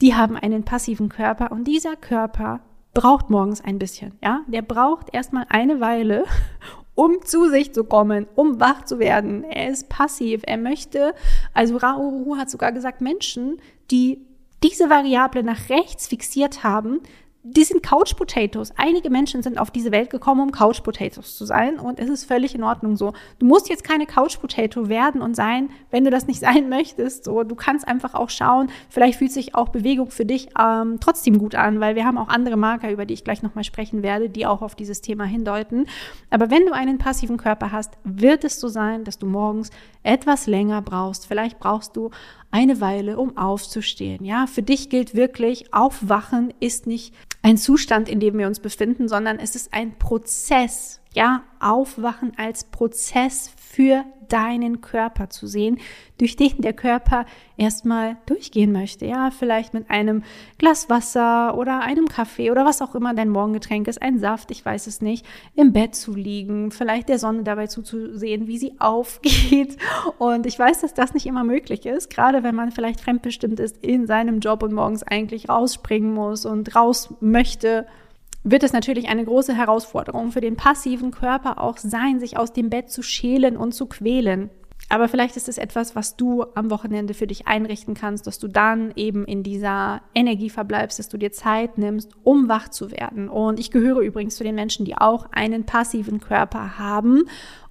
die 0.00 0.14
haben 0.14 0.36
einen 0.36 0.64
passiven 0.64 1.08
Körper 1.08 1.52
und 1.52 1.64
dieser 1.64 1.96
Körper 1.96 2.60
braucht 2.92 3.30
morgens 3.30 3.60
ein 3.60 3.78
bisschen, 3.78 4.12
ja. 4.22 4.42
Der 4.46 4.62
braucht 4.62 5.12
erstmal 5.12 5.46
eine 5.48 5.80
Weile, 5.80 6.24
um 6.94 7.22
zu 7.24 7.48
sich 7.48 7.74
zu 7.74 7.84
kommen, 7.84 8.26
um 8.36 8.60
wach 8.60 8.84
zu 8.84 9.00
werden. 9.00 9.42
Er 9.42 9.70
ist 9.70 9.88
passiv. 9.88 10.42
Er 10.46 10.58
möchte, 10.58 11.12
also 11.52 11.76
Raoru 11.76 12.36
hat 12.36 12.50
sogar 12.50 12.70
gesagt, 12.70 13.00
Menschen, 13.00 13.56
die 13.90 14.20
diese 14.62 14.88
Variable 14.90 15.42
nach 15.42 15.68
rechts 15.68 16.06
fixiert 16.06 16.62
haben, 16.62 17.00
die 17.46 17.62
sind 17.62 17.82
Couch 17.82 18.16
Potatoes. 18.16 18.72
Einige 18.76 19.10
Menschen 19.10 19.42
sind 19.42 19.58
auf 19.58 19.70
diese 19.70 19.92
Welt 19.92 20.08
gekommen, 20.08 20.40
um 20.40 20.50
Couch 20.50 20.82
Potatoes 20.82 21.36
zu 21.36 21.44
sein 21.44 21.78
und 21.78 22.00
es 22.00 22.08
ist 22.08 22.24
völlig 22.24 22.54
in 22.54 22.62
Ordnung 22.62 22.96
so. 22.96 23.12
Du 23.38 23.44
musst 23.44 23.68
jetzt 23.68 23.84
keine 23.84 24.06
Couch 24.06 24.40
Potato 24.40 24.88
werden 24.88 25.20
und 25.20 25.36
sein, 25.36 25.68
wenn 25.90 26.04
du 26.04 26.10
das 26.10 26.26
nicht 26.26 26.40
sein 26.44 26.70
möchtest. 26.70 27.24
So, 27.24 27.42
du 27.42 27.54
kannst 27.54 27.86
einfach 27.86 28.14
auch 28.14 28.30
schauen. 28.30 28.70
Vielleicht 28.88 29.18
fühlt 29.18 29.30
sich 29.30 29.54
auch 29.54 29.68
Bewegung 29.68 30.10
für 30.10 30.24
dich 30.24 30.48
ähm, 30.58 30.96
trotzdem 31.00 31.38
gut 31.38 31.54
an, 31.54 31.80
weil 31.80 31.96
wir 31.96 32.06
haben 32.06 32.16
auch 32.16 32.28
andere 32.28 32.56
Marker, 32.56 32.90
über 32.90 33.04
die 33.04 33.12
ich 33.12 33.24
gleich 33.24 33.42
nochmal 33.42 33.64
sprechen 33.64 34.02
werde, 34.02 34.30
die 34.30 34.46
auch 34.46 34.62
auf 34.62 34.74
dieses 34.74 35.02
Thema 35.02 35.24
hindeuten. 35.24 35.84
Aber 36.30 36.50
wenn 36.50 36.64
du 36.64 36.72
einen 36.72 36.96
passiven 36.96 37.36
Körper 37.36 37.72
hast, 37.72 37.92
wird 38.04 38.44
es 38.44 38.58
so 38.58 38.68
sein, 38.68 39.04
dass 39.04 39.18
du 39.18 39.26
morgens 39.26 39.70
etwas 40.04 40.46
länger 40.46 40.80
brauchst. 40.82 41.26
Vielleicht 41.26 41.58
brauchst 41.58 41.96
du 41.96 42.10
eine 42.50 42.80
Weile, 42.80 43.18
um 43.18 43.36
aufzustehen. 43.36 44.24
Ja, 44.24 44.46
für 44.46 44.62
dich 44.62 44.88
gilt 44.88 45.14
wirklich, 45.14 45.74
aufwachen 45.74 46.54
ist 46.60 46.86
nicht 46.86 47.12
ein 47.42 47.56
Zustand, 47.56 48.08
in 48.08 48.20
dem 48.20 48.38
wir 48.38 48.46
uns 48.46 48.60
befinden, 48.60 49.08
sondern 49.08 49.38
es 49.38 49.56
ist 49.56 49.74
ein 49.74 49.98
Prozess. 49.98 51.00
Ja, 51.14 51.42
aufwachen 51.60 52.32
als 52.36 52.64
Prozess 52.64 53.50
für 53.74 54.04
deinen 54.28 54.80
Körper 54.80 55.30
zu 55.30 55.46
sehen, 55.46 55.78
durch 56.18 56.36
den 56.36 56.60
der 56.60 56.72
Körper 56.72 57.26
erstmal 57.56 58.16
durchgehen 58.26 58.72
möchte. 58.72 59.04
Ja, 59.04 59.30
vielleicht 59.30 59.74
mit 59.74 59.90
einem 59.90 60.22
Glas 60.58 60.88
Wasser 60.88 61.56
oder 61.56 61.80
einem 61.80 62.08
Kaffee 62.08 62.50
oder 62.50 62.64
was 62.64 62.80
auch 62.82 62.94
immer 62.94 63.14
dein 63.14 63.28
Morgengetränk 63.28 63.88
ist, 63.88 64.00
ein 64.00 64.18
Saft, 64.18 64.50
ich 64.50 64.64
weiß 64.64 64.86
es 64.86 65.00
nicht, 65.00 65.26
im 65.54 65.72
Bett 65.72 65.94
zu 65.94 66.14
liegen, 66.14 66.70
vielleicht 66.70 67.08
der 67.08 67.18
Sonne 67.18 67.42
dabei 67.42 67.66
zuzusehen, 67.66 68.46
wie 68.46 68.58
sie 68.58 68.74
aufgeht. 68.78 69.76
Und 70.18 70.46
ich 70.46 70.58
weiß, 70.58 70.80
dass 70.80 70.94
das 70.94 71.14
nicht 71.14 71.26
immer 71.26 71.44
möglich 71.44 71.84
ist, 71.84 72.10
gerade 72.10 72.42
wenn 72.42 72.54
man 72.54 72.70
vielleicht 72.70 73.00
fremdbestimmt 73.00 73.60
ist 73.60 73.84
in 73.84 74.06
seinem 74.06 74.40
Job 74.40 74.62
und 74.62 74.72
morgens 74.72 75.02
eigentlich 75.02 75.48
rausspringen 75.48 76.14
muss 76.14 76.46
und 76.46 76.74
raus 76.74 77.12
möchte 77.20 77.86
wird 78.44 78.62
es 78.62 78.72
natürlich 78.72 79.08
eine 79.08 79.24
große 79.24 79.54
Herausforderung 79.54 80.30
für 80.30 80.42
den 80.42 80.56
passiven 80.56 81.10
Körper 81.10 81.60
auch 81.60 81.78
sein, 81.78 82.20
sich 82.20 82.36
aus 82.36 82.52
dem 82.52 82.70
Bett 82.70 82.90
zu 82.90 83.02
schälen 83.02 83.56
und 83.56 83.72
zu 83.72 83.86
quälen. 83.86 84.50
Aber 84.90 85.08
vielleicht 85.08 85.36
ist 85.36 85.48
es 85.48 85.56
etwas, 85.56 85.96
was 85.96 86.16
du 86.16 86.44
am 86.54 86.70
Wochenende 86.70 87.14
für 87.14 87.26
dich 87.26 87.46
einrichten 87.46 87.94
kannst, 87.94 88.26
dass 88.26 88.38
du 88.38 88.48
dann 88.48 88.92
eben 88.96 89.24
in 89.24 89.42
dieser 89.42 90.02
Energie 90.14 90.50
verbleibst, 90.50 90.98
dass 90.98 91.08
du 91.08 91.16
dir 91.16 91.32
Zeit 91.32 91.78
nimmst, 91.78 92.12
um 92.22 92.50
wach 92.50 92.68
zu 92.68 92.90
werden. 92.90 93.30
Und 93.30 93.58
ich 93.58 93.70
gehöre 93.70 94.00
übrigens 94.00 94.36
zu 94.36 94.44
den 94.44 94.54
Menschen, 94.54 94.84
die 94.84 94.96
auch 94.96 95.26
einen 95.32 95.64
passiven 95.64 96.20
Körper 96.20 96.78
haben 96.78 97.24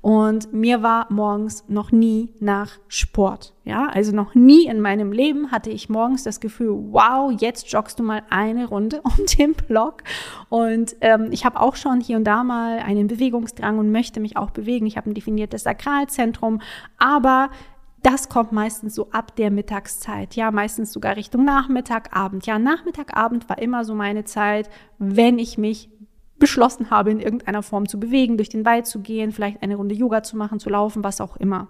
und 0.03 0.51
mir 0.51 0.83
war 0.83 1.07
morgens 1.10 1.63
noch 1.69 1.93
nie 1.93 2.33
nach 2.41 2.72
Sport. 2.89 3.53
Ja, 3.63 3.88
also 3.88 4.13
noch 4.13 4.36
nie 4.36 4.65
in 4.65 4.81
meinem 4.81 5.13
Leben 5.13 5.50
hatte 5.50 5.69
ich 5.69 5.88
morgens 5.88 6.24
das 6.24 6.41
Gefühl, 6.41 6.77
wow, 6.91 7.31
jetzt 7.39 7.72
joggst 7.72 8.00
du 8.00 8.03
mal 8.03 8.22
eine 8.29 8.65
Runde 8.65 9.00
um 9.03 9.25
den 9.38 9.53
Block. 9.53 10.03
Und 10.50 10.98
ähm, 11.00 11.29
ich 11.31 11.45
habe 11.45 11.57
auch 11.57 11.77
schon 11.77 12.01
hier 12.01 12.17
und 12.17 12.25
da 12.25 12.43
mal 12.43 12.79
einen 12.79 13.07
Bewegungsdrang 13.07 13.79
und 13.79 13.93
möchte 13.93 14.19
mich 14.19 14.36
auch 14.36 14.51
bewegen. 14.51 14.86
Ich 14.88 14.98
habe 14.98 15.10
ein 15.10 15.13
definiertes 15.13 15.63
Sakralzentrum, 15.63 16.60
aber 16.98 17.50
das 18.01 18.27
kommt 18.27 18.51
meistens 18.51 18.95
so 18.95 19.10
ab 19.12 19.38
der 19.38 19.51
Mittagszeit, 19.51 20.36
ja, 20.36 20.51
meistens 20.51 20.91
sogar 20.91 21.15
Richtung 21.15 21.45
Nachmittag, 21.45 22.13
Abend. 22.13 22.45
Ja, 22.45 22.60
Nachmittag, 22.60 23.15
Abend 23.15 23.48
war 23.48 23.57
immer 23.57 23.86
so 23.86 23.95
meine 23.95 24.25
Zeit, 24.25 24.69
wenn 25.00 25.39
ich 25.39 25.57
mich 25.57 25.89
beschlossen 26.39 26.89
habe, 26.89 27.11
in 27.11 27.19
irgendeiner 27.19 27.63
Form 27.63 27.87
zu 27.87 27.99
bewegen, 27.99 28.37
durch 28.37 28.49
den 28.49 28.65
Wald 28.65 28.87
zu 28.87 28.99
gehen, 28.99 29.31
vielleicht 29.31 29.61
eine 29.61 29.75
Runde 29.75 29.95
Yoga 29.95 30.23
zu 30.23 30.37
machen, 30.37 30.59
zu 30.59 30.69
laufen, 30.69 31.03
was 31.03 31.21
auch 31.21 31.37
immer. 31.37 31.67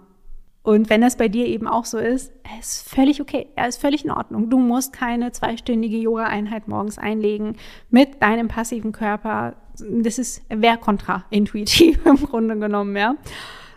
Und 0.64 0.88
wenn 0.88 1.02
das 1.02 1.16
bei 1.16 1.28
dir 1.28 1.46
eben 1.46 1.68
auch 1.68 1.84
so 1.84 1.98
ist, 1.98 2.32
er 2.42 2.58
ist 2.58 2.88
völlig 2.88 3.20
okay, 3.20 3.48
er 3.54 3.68
ist 3.68 3.78
völlig 3.78 4.04
in 4.06 4.10
Ordnung. 4.10 4.48
Du 4.48 4.58
musst 4.58 4.94
keine 4.94 5.30
zweistündige 5.30 5.98
Yoga-Einheit 5.98 6.68
morgens 6.68 6.96
einlegen 6.96 7.56
mit 7.90 8.22
deinem 8.22 8.48
passiven 8.48 8.90
Körper. 8.90 9.56
Das 9.78 10.18
ist 10.18 10.42
wäre 10.48 10.78
kontraintuitiv 10.78 12.00
im 12.06 12.16
Grunde 12.16 12.58
genommen, 12.58 12.96
ja. 12.96 13.16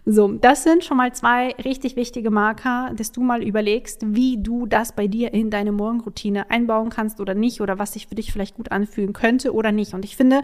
So, 0.09 0.29
das 0.29 0.63
sind 0.63 0.85
schon 0.85 0.95
mal 0.95 1.13
zwei 1.13 1.49
richtig 1.65 1.97
wichtige 1.97 2.31
Marker, 2.31 2.93
dass 2.95 3.11
du 3.11 3.21
mal 3.21 3.43
überlegst, 3.43 4.15
wie 4.15 4.41
du 4.41 4.65
das 4.65 4.93
bei 4.93 5.05
dir 5.05 5.33
in 5.33 5.49
deine 5.49 5.73
Morgenroutine 5.73 6.49
einbauen 6.49 6.89
kannst 6.89 7.19
oder 7.19 7.33
nicht 7.33 7.59
oder 7.59 7.77
was 7.77 7.91
sich 7.91 8.07
für 8.07 8.15
dich 8.15 8.31
vielleicht 8.31 8.55
gut 8.55 8.71
anfühlen 8.71 9.11
könnte 9.11 9.53
oder 9.53 9.73
nicht. 9.73 9.93
Und 9.93 10.05
ich 10.05 10.15
finde, 10.15 10.43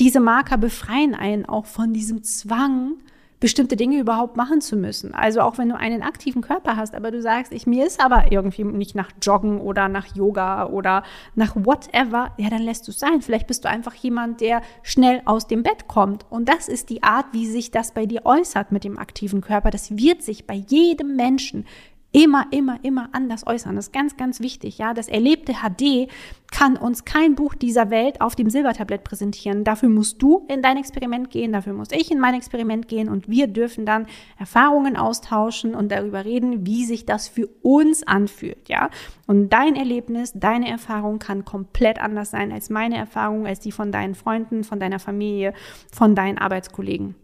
diese 0.00 0.20
Marker 0.20 0.56
befreien 0.56 1.14
einen 1.14 1.44
auch 1.44 1.66
von 1.66 1.92
diesem 1.92 2.22
Zwang, 2.22 2.94
bestimmte 3.40 3.76
Dinge 3.76 3.98
überhaupt 3.98 4.36
machen 4.36 4.60
zu 4.60 4.76
müssen. 4.76 5.14
Also 5.14 5.40
auch 5.40 5.58
wenn 5.58 5.68
du 5.68 5.76
einen 5.76 6.02
aktiven 6.02 6.42
Körper 6.42 6.76
hast, 6.76 6.94
aber 6.94 7.10
du 7.10 7.22
sagst, 7.22 7.52
ich 7.52 7.66
mir 7.66 7.86
ist 7.86 8.02
aber 8.02 8.32
irgendwie 8.32 8.64
nicht 8.64 8.94
nach 8.94 9.10
Joggen 9.22 9.60
oder 9.60 9.88
nach 9.88 10.14
Yoga 10.14 10.66
oder 10.66 11.04
nach 11.34 11.54
whatever, 11.54 12.32
ja, 12.36 12.50
dann 12.50 12.62
lässt 12.62 12.86
du 12.86 12.90
es 12.90 12.98
sein. 12.98 13.22
Vielleicht 13.22 13.46
bist 13.46 13.64
du 13.64 13.68
einfach 13.68 13.94
jemand, 13.94 14.40
der 14.40 14.62
schnell 14.82 15.22
aus 15.24 15.46
dem 15.46 15.62
Bett 15.62 15.86
kommt. 15.88 16.26
Und 16.30 16.48
das 16.48 16.68
ist 16.68 16.90
die 16.90 17.02
Art, 17.02 17.26
wie 17.32 17.46
sich 17.46 17.70
das 17.70 17.92
bei 17.92 18.06
dir 18.06 18.26
äußert 18.26 18.72
mit 18.72 18.84
dem 18.84 18.98
aktiven 18.98 19.40
Körper. 19.40 19.70
Das 19.70 19.96
wird 19.96 20.22
sich 20.22 20.46
bei 20.46 20.54
jedem 20.54 21.14
Menschen 21.16 21.64
immer, 22.12 22.46
immer, 22.50 22.78
immer 22.82 23.10
anders 23.12 23.46
äußern. 23.46 23.76
Das 23.76 23.86
ist 23.86 23.92
ganz, 23.92 24.16
ganz 24.16 24.40
wichtig. 24.40 24.78
Ja, 24.78 24.94
das 24.94 25.08
erlebte 25.08 25.54
HD 25.54 26.08
kann 26.50 26.76
uns 26.76 27.04
kein 27.04 27.34
Buch 27.34 27.54
dieser 27.54 27.90
Welt 27.90 28.22
auf 28.22 28.34
dem 28.34 28.48
Silbertablett 28.48 29.04
präsentieren. 29.04 29.64
Dafür 29.64 29.90
musst 29.90 30.22
du 30.22 30.46
in 30.48 30.62
dein 30.62 30.78
Experiment 30.78 31.30
gehen, 31.30 31.52
dafür 31.52 31.74
muss 31.74 31.88
ich 31.92 32.10
in 32.10 32.18
mein 32.18 32.34
Experiment 32.34 32.88
gehen 32.88 33.10
und 33.10 33.28
wir 33.28 33.46
dürfen 33.46 33.84
dann 33.84 34.06
Erfahrungen 34.38 34.96
austauschen 34.96 35.74
und 35.74 35.92
darüber 35.92 36.24
reden, 36.24 36.66
wie 36.66 36.84
sich 36.86 37.04
das 37.04 37.28
für 37.28 37.48
uns 37.62 38.02
anfühlt. 38.06 38.68
Ja, 38.68 38.88
und 39.26 39.50
dein 39.50 39.76
Erlebnis, 39.76 40.32
deine 40.34 40.70
Erfahrung 40.70 41.18
kann 41.18 41.44
komplett 41.44 42.00
anders 42.00 42.30
sein 42.30 42.50
als 42.50 42.70
meine 42.70 42.96
Erfahrung, 42.96 43.46
als 43.46 43.60
die 43.60 43.72
von 43.72 43.92
deinen 43.92 44.14
Freunden, 44.14 44.64
von 44.64 44.80
deiner 44.80 44.98
Familie, 44.98 45.52
von 45.92 46.14
deinen 46.14 46.38
Arbeitskollegen. 46.38 47.14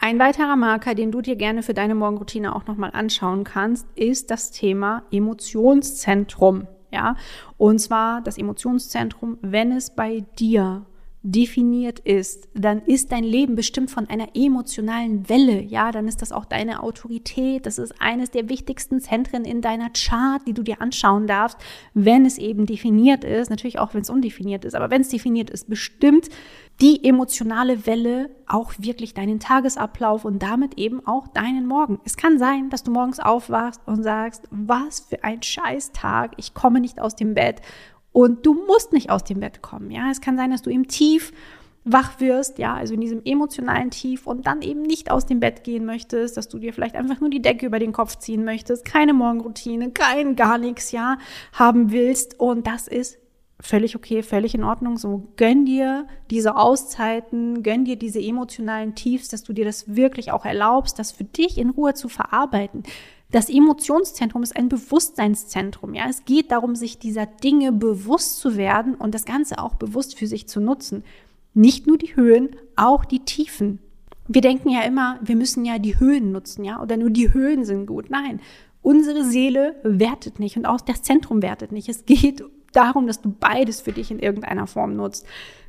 Ein 0.00 0.20
weiterer 0.20 0.54
Marker, 0.54 0.94
den 0.94 1.10
du 1.10 1.20
dir 1.20 1.34
gerne 1.34 1.64
für 1.64 1.74
deine 1.74 1.96
Morgenroutine 1.96 2.54
auch 2.54 2.66
nochmal 2.66 2.90
anschauen 2.92 3.42
kannst, 3.42 3.84
ist 3.96 4.30
das 4.30 4.52
Thema 4.52 5.02
Emotionszentrum. 5.10 6.68
Ja, 6.92 7.16
und 7.56 7.80
zwar 7.80 8.22
das 8.22 8.38
Emotionszentrum, 8.38 9.38
wenn 9.42 9.72
es 9.72 9.90
bei 9.90 10.24
dir 10.38 10.86
definiert 11.22 11.98
ist, 11.98 12.48
dann 12.54 12.80
ist 12.82 13.10
dein 13.10 13.24
Leben 13.24 13.56
bestimmt 13.56 13.90
von 13.90 14.08
einer 14.08 14.28
emotionalen 14.34 15.28
Welle. 15.28 15.60
Ja, 15.60 15.90
dann 15.90 16.06
ist 16.06 16.22
das 16.22 16.30
auch 16.30 16.44
deine 16.44 16.80
Autorität. 16.82 17.66
Das 17.66 17.78
ist 17.78 18.00
eines 18.00 18.30
der 18.30 18.48
wichtigsten 18.48 19.00
Zentren 19.00 19.44
in 19.44 19.60
deiner 19.60 19.90
Chart, 19.90 20.40
die 20.46 20.54
du 20.54 20.62
dir 20.62 20.80
anschauen 20.80 21.26
darfst, 21.26 21.58
wenn 21.92 22.24
es 22.24 22.38
eben 22.38 22.66
definiert 22.66 23.24
ist. 23.24 23.50
Natürlich 23.50 23.80
auch, 23.80 23.94
wenn 23.94 24.02
es 24.02 24.10
undefiniert 24.10 24.64
ist, 24.64 24.76
aber 24.76 24.90
wenn 24.90 25.00
es 25.00 25.08
definiert 25.08 25.50
ist, 25.50 25.68
bestimmt 25.68 26.28
die 26.80 27.04
emotionale 27.04 27.86
Welle 27.86 28.30
auch 28.46 28.72
wirklich 28.78 29.12
deinen 29.12 29.40
Tagesablauf 29.40 30.24
und 30.24 30.42
damit 30.42 30.78
eben 30.78 31.04
auch 31.06 31.26
deinen 31.28 31.66
Morgen. 31.66 32.00
Es 32.04 32.16
kann 32.16 32.38
sein, 32.38 32.70
dass 32.70 32.84
du 32.84 32.92
morgens 32.92 33.18
aufwachst 33.18 33.80
und 33.86 34.02
sagst, 34.02 34.44
was 34.50 35.00
für 35.00 35.24
ein 35.24 35.42
Scheißtag, 35.42 36.32
ich 36.36 36.54
komme 36.54 36.80
nicht 36.80 37.00
aus 37.00 37.16
dem 37.16 37.34
Bett 37.34 37.60
und 38.12 38.46
du 38.46 38.54
musst 38.54 38.92
nicht 38.92 39.10
aus 39.10 39.24
dem 39.24 39.40
Bett 39.40 39.60
kommen. 39.60 39.90
Ja, 39.90 40.10
es 40.10 40.20
kann 40.20 40.36
sein, 40.36 40.50
dass 40.50 40.62
du 40.62 40.70
im 40.70 40.86
Tief 40.86 41.32
wach 41.84 42.20
wirst, 42.20 42.58
ja, 42.58 42.74
also 42.74 42.94
in 42.94 43.00
diesem 43.00 43.22
emotionalen 43.24 43.90
Tief 43.90 44.26
und 44.26 44.46
dann 44.46 44.62
eben 44.62 44.82
nicht 44.82 45.10
aus 45.10 45.26
dem 45.26 45.40
Bett 45.40 45.64
gehen 45.64 45.84
möchtest, 45.84 46.36
dass 46.36 46.48
du 46.48 46.58
dir 46.58 46.72
vielleicht 46.72 46.94
einfach 46.94 47.20
nur 47.20 47.30
die 47.30 47.42
Decke 47.42 47.66
über 47.66 47.78
den 47.78 47.92
Kopf 47.92 48.16
ziehen 48.16 48.44
möchtest, 48.44 48.84
keine 48.84 49.14
Morgenroutine, 49.14 49.90
kein 49.90 50.36
gar 50.36 50.58
nichts, 50.58 50.92
ja, 50.92 51.18
haben 51.52 51.90
willst 51.90 52.38
und 52.38 52.66
das 52.66 52.88
ist 52.88 53.18
völlig 53.60 53.96
okay, 53.96 54.22
völlig 54.22 54.54
in 54.54 54.64
Ordnung. 54.64 54.98
So 54.98 55.28
gönn 55.36 55.64
dir 55.64 56.06
diese 56.30 56.56
Auszeiten, 56.56 57.62
gönn 57.62 57.84
dir 57.84 57.96
diese 57.96 58.20
emotionalen 58.20 58.94
Tiefs, 58.94 59.28
dass 59.28 59.42
du 59.42 59.52
dir 59.52 59.64
das 59.64 59.94
wirklich 59.94 60.32
auch 60.32 60.44
erlaubst, 60.44 60.98
das 60.98 61.12
für 61.12 61.24
dich 61.24 61.58
in 61.58 61.70
Ruhe 61.70 61.94
zu 61.94 62.08
verarbeiten. 62.08 62.84
Das 63.30 63.50
Emotionszentrum 63.50 64.42
ist 64.42 64.56
ein 64.56 64.70
Bewusstseinszentrum. 64.70 65.94
Ja, 65.94 66.04
es 66.08 66.24
geht 66.24 66.50
darum, 66.50 66.74
sich 66.74 66.98
dieser 66.98 67.26
Dinge 67.26 67.72
bewusst 67.72 68.38
zu 68.38 68.56
werden 68.56 68.94
und 68.94 69.14
das 69.14 69.26
Ganze 69.26 69.58
auch 69.58 69.74
bewusst 69.74 70.18
für 70.18 70.26
sich 70.26 70.48
zu 70.48 70.60
nutzen. 70.60 71.04
Nicht 71.52 71.86
nur 71.86 71.98
die 71.98 72.16
Höhen, 72.16 72.56
auch 72.76 73.04
die 73.04 73.20
Tiefen. 73.20 73.80
Wir 74.28 74.40
denken 74.40 74.70
ja 74.70 74.82
immer, 74.82 75.18
wir 75.22 75.36
müssen 75.36 75.64
ja 75.64 75.78
die 75.78 75.98
Höhen 75.98 76.32
nutzen, 76.32 76.64
ja, 76.64 76.80
oder 76.80 76.96
nur 76.96 77.10
die 77.10 77.32
Höhen 77.32 77.64
sind 77.64 77.86
gut. 77.86 78.08
Nein, 78.10 78.40
unsere 78.82 79.24
Seele 79.24 79.74
wertet 79.82 80.38
nicht 80.38 80.56
und 80.56 80.66
auch 80.66 80.80
das 80.80 81.02
Zentrum 81.02 81.42
wertet 81.42 81.72
nicht. 81.72 81.88
Es 81.88 82.06
geht 82.06 82.42
darum, 82.72 83.06
dass 83.06 83.20
du 83.20 83.30
beides 83.30 83.80
für 83.80 83.92
dich 83.92 84.10
in 84.10 84.18
irgendeiner 84.18 84.66
Form 84.66 84.96
nutzt. 84.96 85.26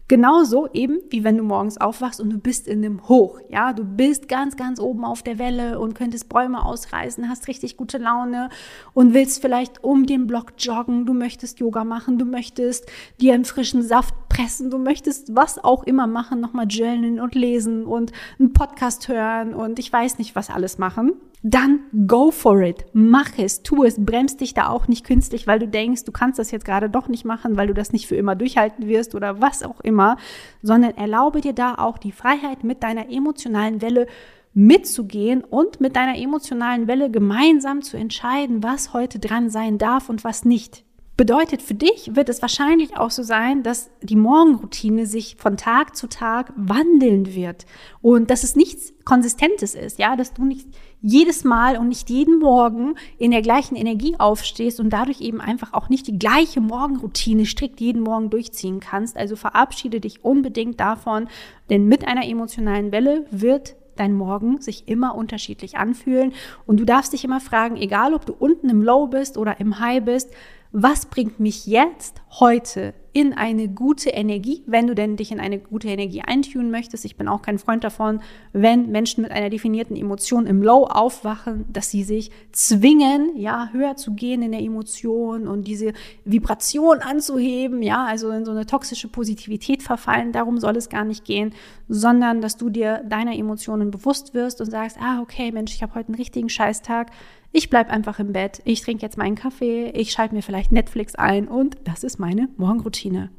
Genauso 0.09 0.67
eben, 0.73 1.01
wie 1.11 1.23
wenn 1.23 1.37
du 1.37 1.43
morgens 1.43 1.77
aufwachst 1.77 2.19
und 2.19 2.31
du 2.31 2.39
bist 2.39 2.67
in 2.67 2.83
einem 2.83 3.07
Hoch, 3.07 3.39
ja, 3.47 3.73
du 3.73 3.83
bist 3.83 4.27
ganz, 4.27 4.57
ganz 4.57 4.79
oben 4.79 5.05
auf 5.05 5.21
der 5.21 5.37
Welle 5.37 5.79
und 5.79 5.93
könntest 5.93 6.29
Bäume 6.29 6.65
ausreißen, 6.65 7.29
hast 7.29 7.47
richtig 7.47 7.77
gute 7.77 7.99
Laune 7.99 8.49
und 8.95 9.13
willst 9.13 9.39
vielleicht 9.39 9.83
um 9.83 10.07
den 10.07 10.25
Block 10.25 10.53
joggen, 10.57 11.05
du 11.05 11.13
möchtest 11.13 11.59
Yoga 11.59 11.83
machen, 11.83 12.17
du 12.17 12.25
möchtest 12.25 12.87
dir 13.21 13.35
einen 13.35 13.45
frischen 13.45 13.83
Saft 13.83 14.15
pressen, 14.29 14.71
du 14.71 14.79
möchtest 14.79 15.35
was 15.35 15.63
auch 15.63 15.83
immer 15.83 16.07
machen, 16.07 16.39
nochmal 16.39 16.65
journalen 16.67 17.19
und 17.19 17.35
lesen 17.35 17.85
und 17.85 18.11
einen 18.39 18.51
Podcast 18.51 19.09
hören 19.09 19.53
und 19.53 19.77
ich 19.77 19.93
weiß 19.93 20.17
nicht, 20.17 20.35
was 20.35 20.49
alles 20.49 20.79
machen 20.79 21.13
dann 21.41 21.79
go 22.07 22.31
for 22.31 22.61
it. 22.61 22.85
Mach 22.91 23.37
es, 23.37 23.63
tu 23.63 23.83
es, 23.83 24.03
bremst 24.03 24.41
dich 24.41 24.53
da 24.53 24.67
auch 24.67 24.87
nicht 24.87 25.05
künstlich, 25.05 25.47
weil 25.47 25.59
du 25.59 25.67
denkst, 25.67 26.03
du 26.03 26.11
kannst 26.11 26.37
das 26.37 26.51
jetzt 26.51 26.65
gerade 26.65 26.89
doch 26.89 27.07
nicht 27.07 27.23
machen, 27.23 27.55
weil 27.55 27.67
du 27.67 27.73
das 27.73 27.93
nicht 27.93 28.07
für 28.07 28.15
immer 28.15 28.35
durchhalten 28.35 28.87
wirst 28.87 29.15
oder 29.15 29.39
was 29.39 29.63
auch 29.63 29.79
immer, 29.81 30.17
sondern 30.61 30.97
erlaube 30.97 31.39
dir 31.41 31.53
da 31.53 31.75
auch 31.75 31.97
die 31.97 32.11
Freiheit, 32.11 32.63
mit 32.63 32.83
deiner 32.83 33.09
emotionalen 33.09 33.81
Welle 33.81 34.07
mitzugehen 34.53 35.43
und 35.43 35.79
mit 35.79 35.95
deiner 35.95 36.17
emotionalen 36.17 36.87
Welle 36.87 37.09
gemeinsam 37.09 37.81
zu 37.81 37.95
entscheiden, 37.95 38.63
was 38.63 38.93
heute 38.93 39.19
dran 39.19 39.49
sein 39.49 39.77
darf 39.77 40.09
und 40.09 40.23
was 40.23 40.43
nicht. 40.43 40.83
Bedeutet, 41.15 41.61
für 41.61 41.73
dich 41.73 42.15
wird 42.15 42.29
es 42.29 42.41
wahrscheinlich 42.41 42.95
auch 42.95 43.11
so 43.11 43.23
sein, 43.23 43.61
dass 43.61 43.89
die 44.01 44.15
Morgenroutine 44.15 45.05
sich 45.05 45.35
von 45.35 45.57
Tag 45.57 45.95
zu 45.95 46.07
Tag 46.07 46.53
wandeln 46.55 47.35
wird 47.35 47.65
und 48.01 48.29
dass 48.29 48.43
es 48.43 48.55
nichts 48.55 48.93
Konsistentes 49.03 49.75
ist, 49.75 49.99
ja, 49.99 50.15
dass 50.15 50.33
du 50.33 50.45
nicht 50.45 50.69
jedes 51.01 51.43
Mal 51.43 51.77
und 51.77 51.87
nicht 51.87 52.09
jeden 52.09 52.39
Morgen 52.39 52.95
in 53.17 53.31
der 53.31 53.41
gleichen 53.41 53.75
Energie 53.75 54.15
aufstehst 54.17 54.79
und 54.79 54.89
dadurch 54.89 55.21
eben 55.21 55.39
einfach 55.39 55.73
auch 55.73 55.89
nicht 55.89 56.07
die 56.07 56.19
gleiche 56.19 56.59
Morgenroutine 56.59 57.45
strikt 57.45 57.79
jeden 57.79 58.01
Morgen 58.01 58.29
durchziehen 58.29 58.79
kannst. 58.79 59.15
Also 59.15 59.35
verabschiede 59.35 59.99
dich 60.01 60.23
unbedingt 60.25 60.79
davon, 60.79 61.27
denn 61.69 61.85
mit 61.85 62.07
einer 62.07 62.27
emotionalen 62.27 62.91
Welle 62.91 63.25
wird 63.31 63.75
dein 63.95 64.13
Morgen 64.13 64.61
sich 64.61 64.87
immer 64.87 65.15
unterschiedlich 65.15 65.77
anfühlen 65.77 66.33
und 66.65 66.79
du 66.79 66.85
darfst 66.85 67.13
dich 67.13 67.25
immer 67.25 67.41
fragen, 67.41 67.75
egal 67.75 68.13
ob 68.13 68.25
du 68.25 68.33
unten 68.33 68.69
im 68.69 68.81
Low 68.81 69.07
bist 69.07 69.37
oder 69.37 69.59
im 69.59 69.79
High 69.79 70.03
bist, 70.03 70.31
was 70.71 71.07
bringt 71.07 71.39
mich 71.39 71.65
jetzt, 71.65 72.21
heute 72.39 72.93
in 73.11 73.33
eine 73.33 73.67
gute 73.67 74.11
Energie, 74.11 74.63
wenn 74.67 74.85
du 74.85 74.93
denn 74.93 75.17
dich 75.17 75.31
in 75.31 75.39
eine 75.39 75.57
gute 75.57 75.87
Energie 75.87 76.21
eintun 76.21 76.69
möchtest. 76.69 77.05
Ich 77.05 77.17
bin 77.17 77.27
auch 77.27 77.41
kein 77.41 77.57
Freund 77.57 77.83
davon, 77.83 78.21
wenn 78.53 78.91
Menschen 78.91 79.23
mit 79.23 79.31
einer 79.31 79.49
definierten 79.49 79.95
Emotion 79.95 80.45
im 80.45 80.61
Low 80.61 80.85
aufwachen, 80.85 81.65
dass 81.73 81.89
sie 81.89 82.03
sich 82.03 82.29
zwingen, 82.51 83.35
ja, 83.35 83.69
höher 83.73 83.95
zu 83.95 84.13
gehen 84.13 84.43
in 84.43 84.51
der 84.51 84.61
Emotion 84.61 85.47
und 85.47 85.65
diese 85.65 85.93
Vibration 86.23 86.99
anzuheben, 86.99 87.81
ja, 87.81 88.05
also 88.05 88.29
in 88.29 88.45
so 88.45 88.51
eine 88.51 88.67
toxische 88.67 89.07
Positivität 89.07 89.81
verfallen. 89.81 90.31
Darum 90.31 90.59
soll 90.59 90.77
es 90.77 90.89
gar 90.89 91.03
nicht 91.03 91.25
gehen, 91.25 91.53
sondern 91.87 92.41
dass 92.41 92.57
du 92.57 92.69
dir 92.69 93.03
deiner 93.09 93.35
Emotionen 93.35 93.89
bewusst 93.89 94.35
wirst 94.35 94.61
und 94.61 94.69
sagst, 94.69 94.97
ah, 95.01 95.19
okay, 95.21 95.51
Mensch, 95.51 95.73
ich 95.73 95.81
habe 95.81 95.95
heute 95.95 96.09
einen 96.09 96.15
richtigen 96.15 96.49
Scheißtag 96.49 97.07
ich 97.51 97.69
bleib 97.69 97.89
einfach 97.89 98.19
im 98.19 98.33
Bett, 98.33 98.61
ich 98.65 98.81
trinke 98.81 99.03
jetzt 99.03 99.17
meinen 99.17 99.35
Kaffee, 99.35 99.89
ich 99.89 100.11
schalte 100.11 100.35
mir 100.35 100.41
vielleicht 100.41 100.71
Netflix 100.71 101.15
ein 101.15 101.47
und 101.47 101.77
das 101.83 102.03
ist 102.03 102.19
meine 102.19 102.49
Morgenroutine. 102.57 103.31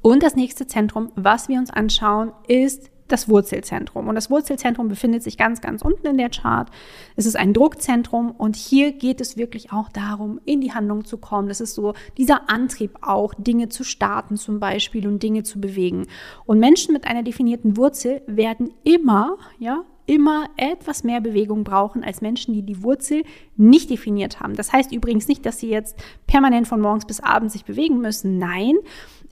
Und 0.00 0.22
das 0.22 0.36
nächste 0.36 0.66
Zentrum, 0.66 1.10
was 1.16 1.48
wir 1.48 1.58
uns 1.58 1.70
anschauen, 1.70 2.32
ist 2.46 2.90
das 3.08 3.28
Wurzelzentrum. 3.28 4.06
Und 4.06 4.14
das 4.14 4.30
Wurzelzentrum 4.30 4.88
befindet 4.88 5.22
sich 5.22 5.36
ganz, 5.36 5.60
ganz 5.60 5.82
unten 5.82 6.06
in 6.06 6.18
der 6.18 6.28
Chart. 6.28 6.70
Es 7.16 7.26
ist 7.26 7.36
ein 7.36 7.54
Druckzentrum 7.54 8.30
und 8.30 8.54
hier 8.54 8.92
geht 8.92 9.20
es 9.20 9.36
wirklich 9.36 9.72
auch 9.72 9.88
darum, 9.88 10.40
in 10.44 10.60
die 10.60 10.72
Handlung 10.72 11.04
zu 11.04 11.18
kommen. 11.18 11.48
Das 11.48 11.60
ist 11.60 11.74
so 11.74 11.94
dieser 12.16 12.48
Antrieb 12.50 12.98
auch, 13.02 13.34
Dinge 13.34 13.70
zu 13.70 13.82
starten 13.82 14.36
zum 14.36 14.60
Beispiel 14.60 15.06
und 15.08 15.22
Dinge 15.22 15.42
zu 15.42 15.60
bewegen. 15.60 16.06
Und 16.44 16.60
Menschen 16.60 16.92
mit 16.92 17.06
einer 17.06 17.22
definierten 17.22 17.76
Wurzel 17.76 18.22
werden 18.26 18.72
immer, 18.84 19.38
ja, 19.58 19.84
immer 20.08 20.46
etwas 20.56 21.04
mehr 21.04 21.20
Bewegung 21.20 21.64
brauchen 21.64 22.02
als 22.02 22.22
Menschen, 22.22 22.54
die 22.54 22.62
die 22.62 22.82
Wurzel 22.82 23.24
nicht 23.56 23.90
definiert 23.90 24.40
haben. 24.40 24.54
Das 24.54 24.72
heißt 24.72 24.90
übrigens 24.90 25.28
nicht, 25.28 25.44
dass 25.44 25.58
sie 25.58 25.68
jetzt 25.68 26.02
permanent 26.26 26.66
von 26.66 26.80
morgens 26.80 27.04
bis 27.04 27.20
abends 27.20 27.52
sich 27.52 27.66
bewegen 27.66 28.00
müssen. 28.00 28.38
Nein, 28.38 28.76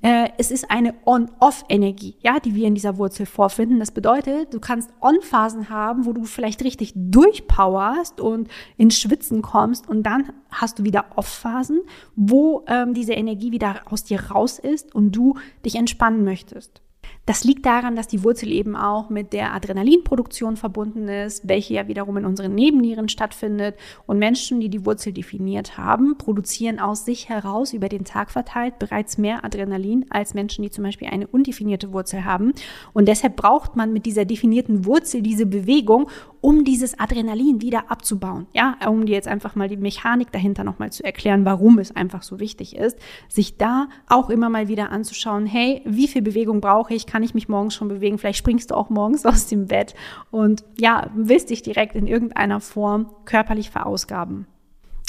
äh, 0.03 0.29
es 0.37 0.51
ist 0.51 0.71
eine 0.71 0.95
On-Off-Energie, 1.07 2.17
ja, 2.21 2.41
die 2.41 2.55
wir 2.55 2.69
in 2.69 2.75
dieser 2.75 2.99
Wurzel 2.99 3.25
vorfinden. 3.25 3.79
Das 3.79 3.91
bedeutet, 3.91 4.53
du 4.53 4.61
kannst 4.61 4.91
On-Phasen 5.01 5.71
haben, 5.71 6.05
wo 6.05 6.13
du 6.13 6.25
vielleicht 6.25 6.63
richtig 6.63 6.93
durchpowerst 6.95 8.21
und 8.21 8.49
ins 8.77 9.01
Schwitzen 9.01 9.41
kommst 9.41 9.89
und 9.89 10.03
dann 10.03 10.31
hast 10.51 10.79
du 10.79 10.85
wieder 10.85 11.07
Off-Phasen, 11.17 11.81
wo 12.17 12.65
ähm, 12.67 12.93
diese 12.93 13.15
Energie 13.15 13.51
wieder 13.51 13.81
aus 13.91 14.05
dir 14.05 14.21
raus 14.21 14.59
ist 14.59 14.95
und 14.95 15.13
du 15.13 15.39
dich 15.65 15.77
entspannen 15.77 16.23
möchtest. 16.23 16.83
Das 17.27 17.43
liegt 17.43 17.67
daran, 17.67 17.97
dass 17.97 18.07
die 18.07 18.23
Wurzel 18.23 18.53
eben 18.53 18.77
auch 18.77 19.11
mit 19.11 19.33
der 19.33 19.53
Adrenalinproduktion 19.53 20.57
verbunden 20.57 21.09
ist, 21.09 21.49
welche 21.49 21.75
ja 21.75 21.89
wiederum 21.89 22.17
in 22.19 22.25
unseren 22.25 22.55
Nebennieren 22.55 23.09
stattfindet. 23.09 23.75
Und 24.07 24.21
Menschen, 24.21 24.61
die 24.61 24.69
die 24.69 24.87
Wurzel 24.87 25.13
definiert 25.13 25.77
haben, 25.77 26.17
produzieren 26.19 26.79
aus 26.79 27.05
sich 27.05 27.29
heraus 27.29 27.73
über 27.73 27.89
den 27.89 28.05
Tag 28.05 28.31
verteilt 28.31 28.79
bereits 28.79 29.19
mehr 29.19 29.45
Adrenalin 29.45 30.07
als 30.09 30.35
Menschen, 30.35 30.63
die 30.63 30.71
zum 30.71 30.85
Beispiel 30.85 31.09
eine 31.09 31.27
undefinierte 31.27 31.93
Wurzel 31.93 32.25
haben. 32.25 32.53
Und 32.93 33.09
deshalb 33.09 33.35
braucht 33.35 33.75
man 33.75 33.93
mit 33.93 34.07
dieser 34.07 34.25
definierten 34.25 34.85
Wurzel 34.85 35.21
diese 35.21 35.47
Bewegung, 35.47 36.09
um 36.41 36.65
dieses 36.65 36.99
Adrenalin 36.99 37.61
wieder 37.61 37.91
abzubauen. 37.91 38.47
Ja, 38.53 38.77
um 38.89 39.07
dir 39.07 39.15
jetzt 39.15 39.29
einfach 39.29 39.55
mal 39.55 39.69
die 39.69 39.77
Mechanik 39.77 40.33
dahinter 40.33 40.65
nochmal 40.65 40.93
zu 40.93 41.05
erklären, 41.05 41.45
warum 41.45 41.79
es 41.79 41.95
einfach 41.95 42.23
so 42.23 42.41
wichtig 42.41 42.77
ist, 42.77 42.99
sich 43.29 43.57
da 43.57 43.89
auch 44.09 44.31
immer 44.31 44.49
mal 44.49 44.69
wieder 44.69 44.91
anzuschauen, 44.91 45.47
hey, 45.47 45.83
wie 45.85 46.09
viel 46.09 46.23
Bewegung 46.23 46.61
brauche 46.61 46.95
ich? 46.95 47.07
Kann 47.07 47.23
ich 47.23 47.35
mich 47.35 47.49
morgens 47.49 47.75
schon 47.75 47.89
bewegen? 47.89 48.19
Vielleicht 48.19 48.39
springst 48.39 48.71
du 48.71 48.75
auch 48.75 48.91
morgens 48.91 49.27
aus 49.27 49.47
dem 49.47 49.67
Bett 49.67 49.95
und 50.31 50.65
ja, 50.79 51.11
willst 51.15 51.51
dich 51.51 51.63
direkt 51.63 51.95
in 51.95 52.07
irgendeiner 52.07 52.61
Form 52.61 53.15
körperlich 53.25 53.71
verausgaben. 53.71 54.47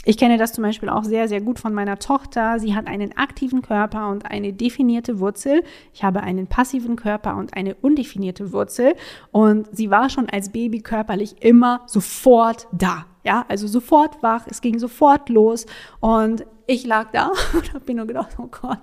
Ich 0.08 0.18
kenne 0.18 0.38
das 0.38 0.54
zum 0.54 0.62
Beispiel 0.62 0.88
auch 0.88 1.04
sehr, 1.04 1.28
sehr 1.28 1.42
gut 1.42 1.60
von 1.60 1.74
meiner 1.74 2.00
Tochter. 2.00 2.62
Sie 2.62 2.74
hat 2.74 2.88
einen 2.88 3.18
aktiven 3.18 3.62
Körper 3.62 4.08
und 4.08 4.26
eine 4.26 4.54
definierte 4.54 5.20
Wurzel. 5.20 5.64
Ich 5.94 6.02
habe 6.02 6.22
einen 6.22 6.48
passiven 6.48 6.96
Körper 6.96 7.36
und 7.36 7.58
eine 7.58 7.76
undefinierte 7.76 8.54
Wurzel. 8.54 8.94
Und 9.34 9.68
sie 9.76 9.92
war 9.92 10.10
schon 10.10 10.30
als 10.30 10.54
Baby 10.54 10.80
körperlich 10.80 11.44
immer 11.44 11.82
sofort 11.88 12.70
da. 12.72 13.06
Ja, 13.26 13.44
also 13.50 13.68
sofort 13.68 14.24
wach, 14.24 14.48
es 14.48 14.62
ging 14.62 14.80
sofort 14.80 15.28
los 15.28 15.66
und 16.00 16.46
ich 16.68 16.86
lag 16.86 17.12
da 17.12 17.32
und 17.54 17.74
habe 17.74 17.86
mir 17.88 17.96
nur 17.96 18.08
gedacht, 18.08 18.36
oh 18.38 18.48
Gott, 18.48 18.82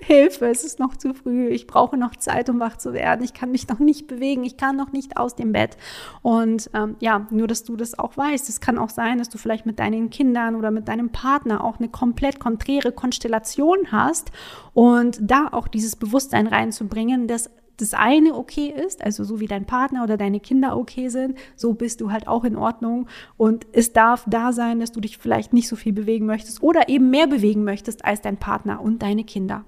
Hilfe, 0.00 0.46
es 0.46 0.64
ist 0.64 0.80
noch 0.80 0.96
zu 0.96 1.14
früh, 1.14 1.48
ich 1.48 1.66
brauche 1.66 1.96
noch 1.96 2.16
Zeit, 2.16 2.50
um 2.50 2.58
wach 2.58 2.76
zu 2.76 2.92
werden, 2.92 3.24
ich 3.24 3.32
kann 3.32 3.52
mich 3.52 3.68
noch 3.68 3.78
nicht 3.78 4.08
bewegen, 4.08 4.44
ich 4.44 4.56
kann 4.56 4.76
noch 4.76 4.92
nicht 4.92 5.16
aus 5.16 5.36
dem 5.36 5.52
Bett. 5.52 5.76
Und 6.22 6.70
ähm, 6.74 6.96
ja, 6.98 7.26
nur, 7.30 7.46
dass 7.46 7.62
du 7.62 7.76
das 7.76 7.98
auch 7.98 8.16
weißt. 8.16 8.48
Es 8.48 8.60
kann 8.60 8.78
auch 8.78 8.90
sein, 8.90 9.18
dass 9.18 9.28
du 9.28 9.38
vielleicht 9.38 9.64
mit 9.64 9.78
deinen 9.78 10.10
Kindern 10.10 10.56
oder 10.56 10.72
mit 10.72 10.88
deinem 10.88 11.10
Partner 11.10 11.62
auch 11.62 11.78
eine 11.78 11.88
komplett 11.88 12.40
konträre 12.40 12.90
Konstellation 12.92 13.92
hast 13.92 14.32
und 14.74 15.18
da 15.22 15.48
auch 15.52 15.68
dieses 15.68 15.94
Bewusstsein 15.94 16.48
reinzubringen, 16.48 17.28
dass 17.28 17.50
das 17.80 17.94
eine 17.94 18.34
okay 18.34 18.72
ist, 18.74 19.02
also 19.04 19.24
so 19.24 19.40
wie 19.40 19.46
dein 19.46 19.66
Partner 19.66 20.04
oder 20.04 20.16
deine 20.16 20.40
Kinder 20.40 20.76
okay 20.76 21.08
sind, 21.08 21.36
so 21.56 21.74
bist 21.74 22.00
du 22.00 22.10
halt 22.12 22.28
auch 22.28 22.44
in 22.44 22.56
Ordnung. 22.56 23.08
Und 23.36 23.66
es 23.72 23.92
darf 23.92 24.24
da 24.28 24.52
sein, 24.52 24.80
dass 24.80 24.92
du 24.92 25.00
dich 25.00 25.18
vielleicht 25.18 25.52
nicht 25.52 25.68
so 25.68 25.76
viel 25.76 25.92
bewegen 25.92 26.26
möchtest 26.26 26.62
oder 26.62 26.88
eben 26.88 27.10
mehr 27.10 27.26
bewegen 27.26 27.64
möchtest 27.64 28.04
als 28.04 28.20
dein 28.20 28.36
Partner 28.36 28.80
und 28.80 29.02
deine 29.02 29.24
Kinder. 29.24 29.64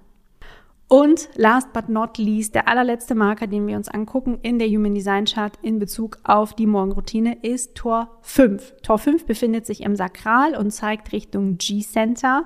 Und 0.93 1.31
last 1.37 1.73
but 1.73 1.89
not 1.89 2.19
least, 2.19 2.55
der 2.55 2.69
allerletzte 2.69 3.15
Marker, 3.15 3.47
den 3.47 3.67
wir 3.67 3.79
uns 3.79 3.89
angucken 3.89 4.39
in 4.43 4.59
der 4.59 4.69
Human 4.69 4.95
Design 4.95 5.25
Chart 5.25 5.59
in 5.63 5.79
Bezug 5.79 6.19
auf 6.23 6.53
die 6.53 6.67
Morgenroutine, 6.67 7.39
ist 7.41 7.75
Tor 7.75 8.19
5. 8.21 8.75
Tor 8.83 8.99
5 8.99 9.25
befindet 9.25 9.65
sich 9.65 9.81
im 9.81 9.97
Sakral 9.97 10.55
und 10.55 10.71
zeigt 10.71 11.13
Richtung 11.13 11.57
G-Center. 11.57 12.45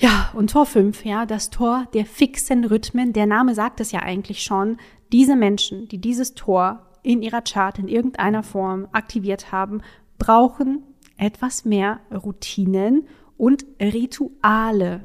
Ja, 0.00 0.30
und 0.32 0.52
Tor 0.52 0.64
5, 0.64 1.04
ja, 1.04 1.26
das 1.26 1.50
Tor 1.50 1.86
der 1.92 2.06
fixen 2.06 2.64
Rhythmen. 2.64 3.12
Der 3.12 3.26
Name 3.26 3.54
sagt 3.54 3.80
es 3.80 3.92
ja 3.92 4.00
eigentlich 4.00 4.42
schon. 4.42 4.78
Diese 5.12 5.36
Menschen, 5.36 5.88
die 5.88 5.98
dieses 5.98 6.34
Tor 6.34 6.86
in 7.02 7.20
ihrer 7.20 7.42
Chart 7.42 7.78
in 7.78 7.86
irgendeiner 7.86 8.42
Form 8.42 8.88
aktiviert 8.92 9.52
haben, 9.52 9.82
brauchen 10.18 10.84
etwas 11.18 11.66
mehr 11.66 12.00
Routinen 12.10 13.08
und 13.36 13.66
Rituale. 13.78 15.02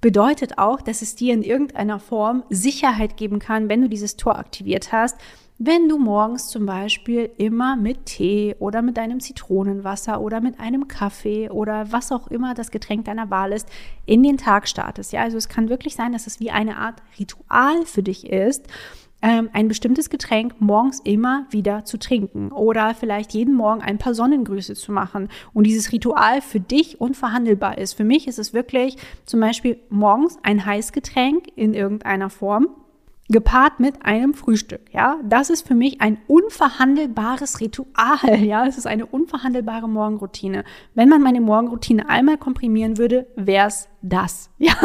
bedeutet 0.00 0.58
auch, 0.58 0.80
dass 0.80 1.02
es 1.02 1.16
dir 1.16 1.34
in 1.34 1.42
irgendeiner 1.42 1.98
Form 1.98 2.44
Sicherheit 2.48 3.16
geben 3.16 3.40
kann, 3.40 3.68
wenn 3.68 3.82
du 3.82 3.88
dieses 3.88 4.16
Tor 4.16 4.38
aktiviert 4.38 4.92
hast, 4.92 5.16
wenn 5.58 5.88
du 5.88 5.98
morgens 5.98 6.48
zum 6.48 6.66
Beispiel 6.66 7.30
immer 7.36 7.76
mit 7.76 8.06
Tee 8.06 8.56
oder 8.58 8.82
mit 8.82 8.96
deinem 8.96 9.20
Zitronenwasser 9.20 10.20
oder 10.20 10.40
mit 10.40 10.58
einem 10.58 10.88
Kaffee 10.88 11.50
oder 11.50 11.92
was 11.92 12.10
auch 12.10 12.26
immer 12.28 12.54
das 12.54 12.70
Getränk 12.70 13.04
deiner 13.04 13.30
Wahl 13.30 13.52
ist, 13.52 13.68
in 14.04 14.22
den 14.22 14.38
Tag 14.38 14.66
startest. 14.66 15.12
Ja, 15.12 15.22
also 15.22 15.36
es 15.36 15.48
kann 15.48 15.68
wirklich 15.68 15.94
sein, 15.94 16.12
dass 16.12 16.26
es 16.26 16.40
wie 16.40 16.50
eine 16.50 16.78
Art 16.78 17.02
Ritual 17.18 17.86
für 17.86 18.02
dich 18.02 18.28
ist, 18.28 18.66
ähm, 19.22 19.50
ein 19.52 19.68
bestimmtes 19.68 20.10
Getränk 20.10 20.60
morgens 20.60 20.98
immer 21.04 21.46
wieder 21.50 21.84
zu 21.84 21.96
trinken 21.96 22.50
oder 22.50 22.94
vielleicht 22.94 23.32
jeden 23.32 23.54
Morgen 23.54 23.80
ein 23.80 23.98
paar 23.98 24.14
Sonnengrüße 24.14 24.74
zu 24.74 24.90
machen 24.90 25.28
und 25.52 25.64
dieses 25.64 25.92
Ritual 25.92 26.40
für 26.40 26.58
dich 26.58 27.00
unverhandelbar 27.00 27.78
ist. 27.78 27.92
Für 27.92 28.04
mich 28.04 28.26
ist 28.26 28.40
es 28.40 28.52
wirklich 28.52 28.96
zum 29.24 29.38
Beispiel 29.38 29.78
morgens 29.90 30.38
ein 30.42 30.66
Heißgetränk 30.66 31.46
in 31.54 31.72
irgendeiner 31.72 32.30
Form 32.30 32.66
gepaart 33.32 33.80
mit 33.80 34.04
einem 34.04 34.34
Frühstück. 34.34 34.82
Ja, 34.92 35.18
das 35.24 35.50
ist 35.50 35.66
für 35.66 35.74
mich 35.74 36.00
ein 36.00 36.18
unverhandelbares 36.26 37.60
Ritual. 37.60 38.42
Ja, 38.42 38.66
es 38.66 38.78
ist 38.78 38.86
eine 38.86 39.06
unverhandelbare 39.06 39.88
Morgenroutine. 39.88 40.64
Wenn 40.94 41.08
man 41.08 41.22
meine 41.22 41.40
Morgenroutine 41.40 42.08
einmal 42.08 42.38
komprimieren 42.38 42.98
würde, 42.98 43.26
wäre 43.36 43.68
es 43.68 43.88
das. 44.02 44.50
Ja, 44.62 44.76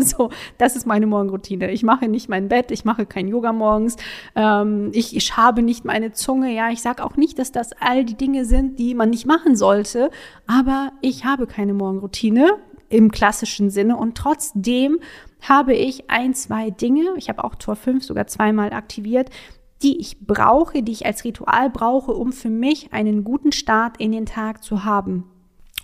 so, 0.00 0.30
das 0.58 0.74
ist 0.74 0.88
meine 0.88 1.06
Morgenroutine. 1.06 1.70
Ich 1.70 1.84
mache 1.84 2.08
nicht 2.08 2.28
mein 2.28 2.48
Bett, 2.48 2.72
ich 2.72 2.84
mache 2.84 3.06
kein 3.06 3.28
Yoga 3.28 3.52
morgens, 3.52 3.94
ähm, 4.34 4.90
ich, 4.92 5.14
ich 5.14 5.36
habe 5.36 5.62
nicht 5.62 5.84
meine 5.84 6.10
Zunge. 6.10 6.52
Ja, 6.52 6.70
ich 6.70 6.82
sage 6.82 7.04
auch 7.04 7.16
nicht, 7.16 7.38
dass 7.38 7.52
das 7.52 7.70
all 7.80 8.04
die 8.04 8.16
Dinge 8.16 8.44
sind, 8.44 8.80
die 8.80 8.92
man 8.96 9.10
nicht 9.10 9.26
machen 9.26 9.54
sollte, 9.54 10.10
aber 10.48 10.90
ich 11.00 11.24
habe 11.24 11.46
keine 11.46 11.74
Morgenroutine 11.74 12.56
im 12.90 13.10
klassischen 13.10 13.70
Sinne 13.70 13.96
und 13.96 14.16
trotzdem 14.16 14.98
habe 15.40 15.74
ich 15.74 16.10
ein, 16.10 16.34
zwei 16.34 16.70
Dinge, 16.70 17.14
ich 17.16 17.30
habe 17.30 17.42
auch 17.44 17.54
Tor 17.54 17.76
5 17.76 18.04
sogar 18.04 18.26
zweimal 18.26 18.72
aktiviert, 18.72 19.30
die 19.82 19.98
ich 19.98 20.18
brauche, 20.20 20.82
die 20.82 20.92
ich 20.92 21.06
als 21.06 21.24
Ritual 21.24 21.70
brauche, 21.70 22.12
um 22.12 22.32
für 22.32 22.50
mich 22.50 22.92
einen 22.92 23.24
guten 23.24 23.52
Start 23.52 23.98
in 23.98 24.12
den 24.12 24.26
Tag 24.26 24.62
zu 24.62 24.84
haben. 24.84 25.24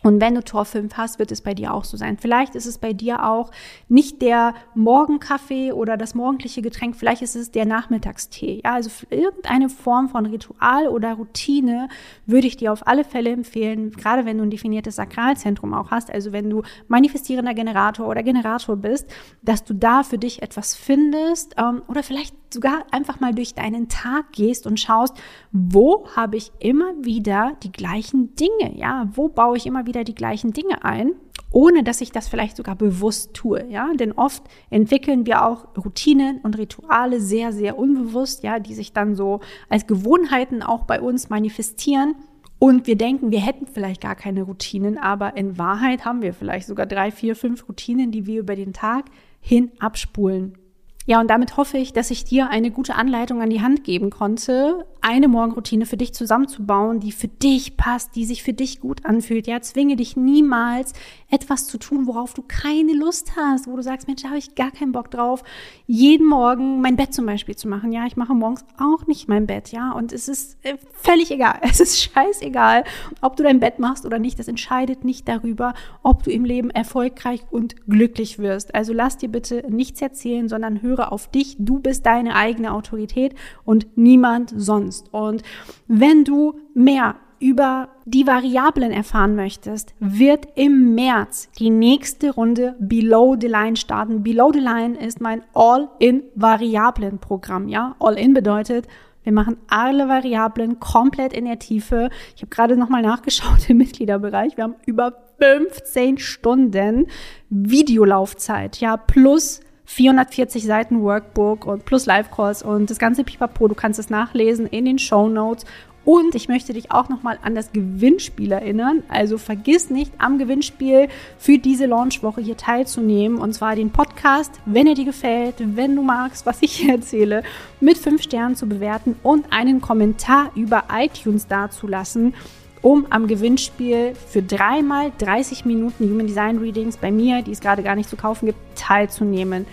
Und 0.03 0.21
wenn 0.21 0.35
du 0.35 0.45
Tor 0.45 0.65
5 0.65 0.97
hast, 0.97 1.19
wird 1.19 1.33
es 1.33 1.41
bei 1.41 1.55
dir 1.55 1.75
auch 1.75 1.85
so 1.85 1.97
sein. 1.97 2.17
Vielleicht 2.19 2.55
ist 2.55 2.67
es 2.67 2.79
bei 2.79 2.93
dir 2.93 3.25
auch 3.25 3.51
nicht 3.89 4.23
der 4.23 4.55
Morgenkaffee 4.75 5.73
oder 5.73 5.97
das 5.97 6.15
morgendliche 6.15 6.63
Getränk, 6.63 6.97
vielleicht 6.97 7.23
ist 7.23 7.35
es 7.35 7.51
der 7.51 7.65
Nachmittagstee. 7.65 8.61
Ja, 8.65 8.75
also 8.75 8.91
irgendeine 9.11 9.69
Form 9.69 10.09
von 10.09 10.27
Ritual 10.27 10.89
oder 10.89 11.15
Routine 11.15 11.89
würde 12.27 12.47
ich 12.47 12.57
dir 12.57 12.73
auf 12.73 12.87
alle 12.87 13.05
Fälle 13.05 13.31
empfehlen, 13.31 13.91
gerade 13.91 14.25
wenn 14.25 14.39
du 14.39 14.45
ein 14.45 14.51
definiertes 14.51 14.97
Sakralzentrum 14.97 15.75
auch 15.75 15.91
hast, 15.91 16.11
also 16.11 16.33
wenn 16.33 16.51
du 16.51 16.63
manifestierender 16.89 17.55
Generator 17.55 18.07
oder 18.07 18.23
Generator 18.23 18.77
bist, 18.77 19.11
dass 19.43 19.65
du 19.65 19.75
da 19.75 20.03
für 20.03 20.19
dich 20.19 20.43
etwas 20.43 20.75
findest 20.75 21.55
ähm, 21.59 21.83
oder 21.89 22.03
vielleicht 22.03 22.35
sogar 22.53 22.85
einfach 22.91 23.21
mal 23.21 23.35
durch 23.35 23.55
deinen 23.55 23.89
Tag 23.89 24.33
gehst 24.33 24.67
und 24.67 24.81
schaust, 24.81 25.15
wo 25.53 26.07
habe 26.15 26.37
ich 26.37 26.53
immer 26.59 26.93
wieder 27.03 27.57
die 27.63 27.73
gleichen 27.73 28.35
Dinge? 28.35 28.77
Ja, 28.77 29.09
wo 29.15 29.29
baue 29.29 29.57
ich 29.57 29.67
immer 29.67 29.87
wieder 29.87 30.05
die 30.05 30.15
gleichen 30.15 30.53
Dinge 30.53 30.85
ein? 30.85 31.13
ohne 31.53 31.83
dass 31.83 32.01
ich 32.01 32.13
das 32.13 32.29
vielleicht 32.29 32.57
sogar 32.57 32.75
bewusst 32.75 33.33
tue, 33.33 33.65
ja, 33.71 33.91
denn 33.95 34.13
oft 34.13 34.43
entwickeln 34.69 35.25
wir 35.25 35.47
auch 35.47 35.69
Routinen 35.77 36.39
und 36.43 36.59
Rituale 36.59 37.21
sehr, 37.21 37.53
sehr 37.53 37.79
unbewusst, 37.79 38.43
ja, 38.43 38.59
die 38.59 38.75
sich 38.75 38.93
dann 38.93 39.15
so 39.15 39.41
als 39.71 39.87
Gewohnheiten 39.87 40.63
auch 40.63 40.85
bei 40.85 41.01
uns 41.01 41.31
manifestieren 41.31 42.15
und 42.59 42.87
wir 42.87 42.97
denken, 42.97 43.31
wir 43.31 43.41
hätten 43.41 43.67
vielleicht 43.67 44.01
gar 44.01 44.15
keine 44.15 44.43
Routinen, 44.43 44.99
aber 44.99 45.37
in 45.37 45.59
Wahrheit 45.59 46.05
haben 46.05 46.23
wir 46.23 46.33
vielleicht 46.33 46.67
sogar 46.67 46.87
drei, 46.87 47.11
vier, 47.11 47.37
fünf 47.37 47.69
Routinen, 47.69 48.11
die 48.11 48.27
wir 48.27 48.41
über 48.41 48.57
den 48.57 48.73
Tag 48.73 49.07
hin 49.41 49.71
abspulen. 49.79 50.59
Ja, 51.07 51.21
und 51.21 51.29
damit 51.29 51.57
hoffe 51.57 51.79
ich, 51.79 51.93
dass 51.93 52.11
ich 52.11 52.25
dir 52.25 52.51
eine 52.51 52.73
gute 52.73 52.97
Anleitung 52.97 53.41
an 53.41 53.49
die 53.49 53.61
Hand 53.61 53.85
geben 53.85 54.11
konnte, 54.11 54.85
eine 55.07 55.29
Morgenroutine 55.29 55.87
für 55.87 55.97
dich 55.97 56.13
zusammenzubauen, 56.15 56.99
die 56.99 57.13
für 57.13 57.29
dich 57.29 57.77
passt, 57.77 58.17
die 58.17 58.25
sich 58.25 58.43
für 58.43 58.53
dich 58.53 58.81
gut 58.81 59.07
anfühlt. 59.07 59.47
Ja, 59.47 59.61
zwinge 59.61 59.95
dich 59.95 60.17
niemals, 60.17 60.95
etwas 61.31 61.69
zu 61.69 61.79
tun, 61.79 62.09
worauf 62.09 62.35
du 62.35 62.43
keine 62.43 62.93
Lust 62.93 63.37
hast, 63.37 63.69
wo 63.69 63.77
du 63.77 63.83
sagst, 63.83 64.09
Mensch, 64.09 64.23
da 64.23 64.29
habe 64.31 64.39
ich 64.39 64.57
gar 64.57 64.73
keinen 64.73 64.91
Bock 64.91 65.13
drauf, 65.13 65.45
jeden 65.87 66.27
Morgen 66.27 66.81
mein 66.81 66.97
Bett 66.97 67.15
zum 67.15 67.25
Beispiel 67.25 67.55
zu 67.55 67.69
machen. 67.69 67.93
Ja, 67.93 68.05
ich 68.07 68.17
mache 68.17 68.35
morgens 68.35 68.65
auch 68.79 69.07
nicht 69.07 69.29
mein 69.29 69.47
Bett, 69.47 69.71
ja, 69.71 69.93
und 69.93 70.13
es 70.13 70.27
ist 70.27 70.59
äh, 70.65 70.77
völlig 70.93 71.31
egal. 71.31 71.61
Es 71.77 71.81
ist 71.81 72.01
scheißegal, 72.01 72.85
ob 73.21 73.37
du 73.37 73.43
dein 73.43 73.61
Bett 73.61 73.79
machst 73.79 74.07
oder 74.07 74.19
nicht. 74.19 74.39
Das 74.39 74.49
entscheidet 74.49 75.05
nicht 75.05 75.29
darüber, 75.29 75.75
ob 76.03 76.23
du 76.23 76.31
im 76.31 76.45
Leben 76.45 76.71
erfolgreich 76.71 77.43
und 77.51 77.77
glücklich 77.87 78.39
wirst. 78.39 78.75
Also 78.75 78.93
lass 78.95 79.19
dir 79.19 79.29
bitte 79.29 79.63
nichts 79.69 80.01
erzählen, 80.01 80.49
sondern 80.49 80.81
höre 80.81 81.13
auf 81.13 81.29
dich. 81.29 81.57
Du 81.59 81.79
bist 81.79 82.07
deine 82.07 82.35
eigene 82.35 82.73
Autorität 82.73 83.35
und 83.65 83.87
niemand 83.97 84.55
sonst 84.57 84.96
kannst. 85.03 85.15
Und 85.15 85.43
wenn 85.89 86.25
du 86.25 86.61
mehr 86.75 87.17
über 87.39 87.91
die 88.07 88.27
Variablen 88.27 88.93
erfahren 88.93 89.37
möchtest, 89.37 89.95
wird 90.01 90.49
im 90.55 90.95
März 90.95 91.51
die 91.59 91.69
nächste 91.69 92.31
Runde 92.31 92.75
Below 92.79 93.37
the 93.39 93.47
Line 93.47 93.77
starten. 93.77 94.23
Below 94.23 94.53
the 94.55 94.61
Line 94.61 94.99
ist 94.99 95.21
mein 95.21 95.43
All-in-Variablen-Programm. 95.53 97.69
Ja, 97.69 97.95
All-in 97.99 98.33
bedeutet, 98.33 98.89
wir 99.23 99.33
machen 99.33 99.59
alle 99.69 100.09
Variablen 100.09 100.81
komplett 100.81 101.35
in 101.35 101.45
der 101.45 101.59
Tiefe. 101.59 102.09
Ich 102.37 102.43
habe 102.43 102.49
gerade 102.49 102.75
nochmal 102.77 103.03
nachgeschaut 103.03 103.69
im 103.69 103.77
Mitgliederbereich. 103.79 104.57
Wir 104.57 104.63
haben 104.65 104.77
über 104.87 105.13
15 105.39 106.19
Stunden 106.19 107.07
Videolaufzeit, 107.51 108.81
ja, 108.81 108.97
plus 108.97 109.61
440 109.87 110.65
Seiten 110.65 111.03
Workbook 111.03 111.65
und 111.65 111.85
plus 111.85 112.07
Live-Calls 112.07 112.63
und 112.63 112.91
das 112.91 112.99
ganze 112.99 113.25
Pipapo. 113.25 113.69
Du 113.69 113.75
kannst 113.75 113.99
es 113.99 114.11
nachlesen 114.11 114.67
in 114.67 114.85
den 114.85 114.99
Show 114.99 115.29
Notes. 115.29 115.65
Und 116.05 116.37
ich 116.37 116.47
möchte 116.47 116.73
dich 116.73 116.93
auch 116.93 117.09
nochmal 117.09 117.37
an 117.43 117.57
das 117.57 117.73
Gewinnspiel 117.73 118.53
erinnern. 118.53 119.03
Also 119.09 119.39
vergiss 119.39 119.91
nicht, 119.91 120.13
am 120.19 120.39
Gewinnspiel 120.39 121.09
für 121.37 121.59
diese 121.59 121.87
Launchwoche 121.87 122.41
hier 122.41 122.57
teilzunehmen. 122.57 123.39
Und 123.39 123.55
zwar 123.55 123.75
den 123.75 123.91
Podcast, 123.91 124.53
wenn 124.67 124.87
er 124.87 124.95
dir 124.95 125.05
gefällt, 125.05 125.57
wenn 125.59 125.97
du 125.97 126.03
magst, 126.03 126.47
was 126.47 126.63
ich 126.63 126.77
hier 126.77 126.95
erzähle, 126.95 127.43
mit 127.81 127.99
fünf 127.99 128.23
Sternen 128.23 128.55
zu 128.55 128.69
bewerten 128.69 129.17
und 129.25 129.53
einen 129.53 129.81
Kommentar 129.81 130.53
über 130.55 130.85
iTunes 130.93 131.49
dazulassen 131.49 132.35
um 132.83 133.07
am 133.11 133.27
Gewinnspiel 133.27 134.15
für 134.15 134.43
dreimal 134.43 135.11
30 135.19 135.65
Minuten 135.65 136.09
Human 136.09 136.29
Design 136.29 136.59
Readings 136.59 136.99
bei 136.99 137.11
mir, 137.11 137.43
die 137.43 137.51
es 137.51 137.61
gerade 137.61 137.83
gar 137.83 137.97
nicht 137.97 138.09
zu 138.09 138.15
kaufen 138.15 138.47
gibt, 138.47 138.59
teilzunehmen. 138.87 139.67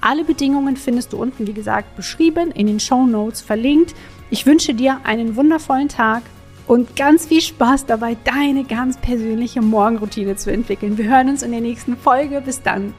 Alle 0.00 0.24
Bedingungen 0.24 0.76
findest 0.76 1.12
du 1.12 1.16
unten, 1.16 1.46
wie 1.46 1.52
gesagt, 1.52 1.96
beschrieben, 1.96 2.50
in 2.52 2.66
den 2.66 2.80
Show 2.80 3.06
Notes 3.06 3.40
verlinkt. 3.40 3.94
Ich 4.30 4.46
wünsche 4.46 4.74
dir 4.74 5.00
einen 5.04 5.36
wundervollen 5.36 5.88
Tag 5.88 6.22
und 6.66 6.96
ganz 6.96 7.26
viel 7.26 7.40
Spaß 7.40 7.86
dabei, 7.86 8.16
deine 8.24 8.64
ganz 8.64 8.98
persönliche 8.98 9.62
Morgenroutine 9.62 10.36
zu 10.36 10.52
entwickeln. 10.52 10.98
Wir 10.98 11.06
hören 11.06 11.30
uns 11.30 11.42
in 11.42 11.50
der 11.50 11.62
nächsten 11.62 11.96
Folge. 11.96 12.40
Bis 12.40 12.62
dann. 12.62 12.94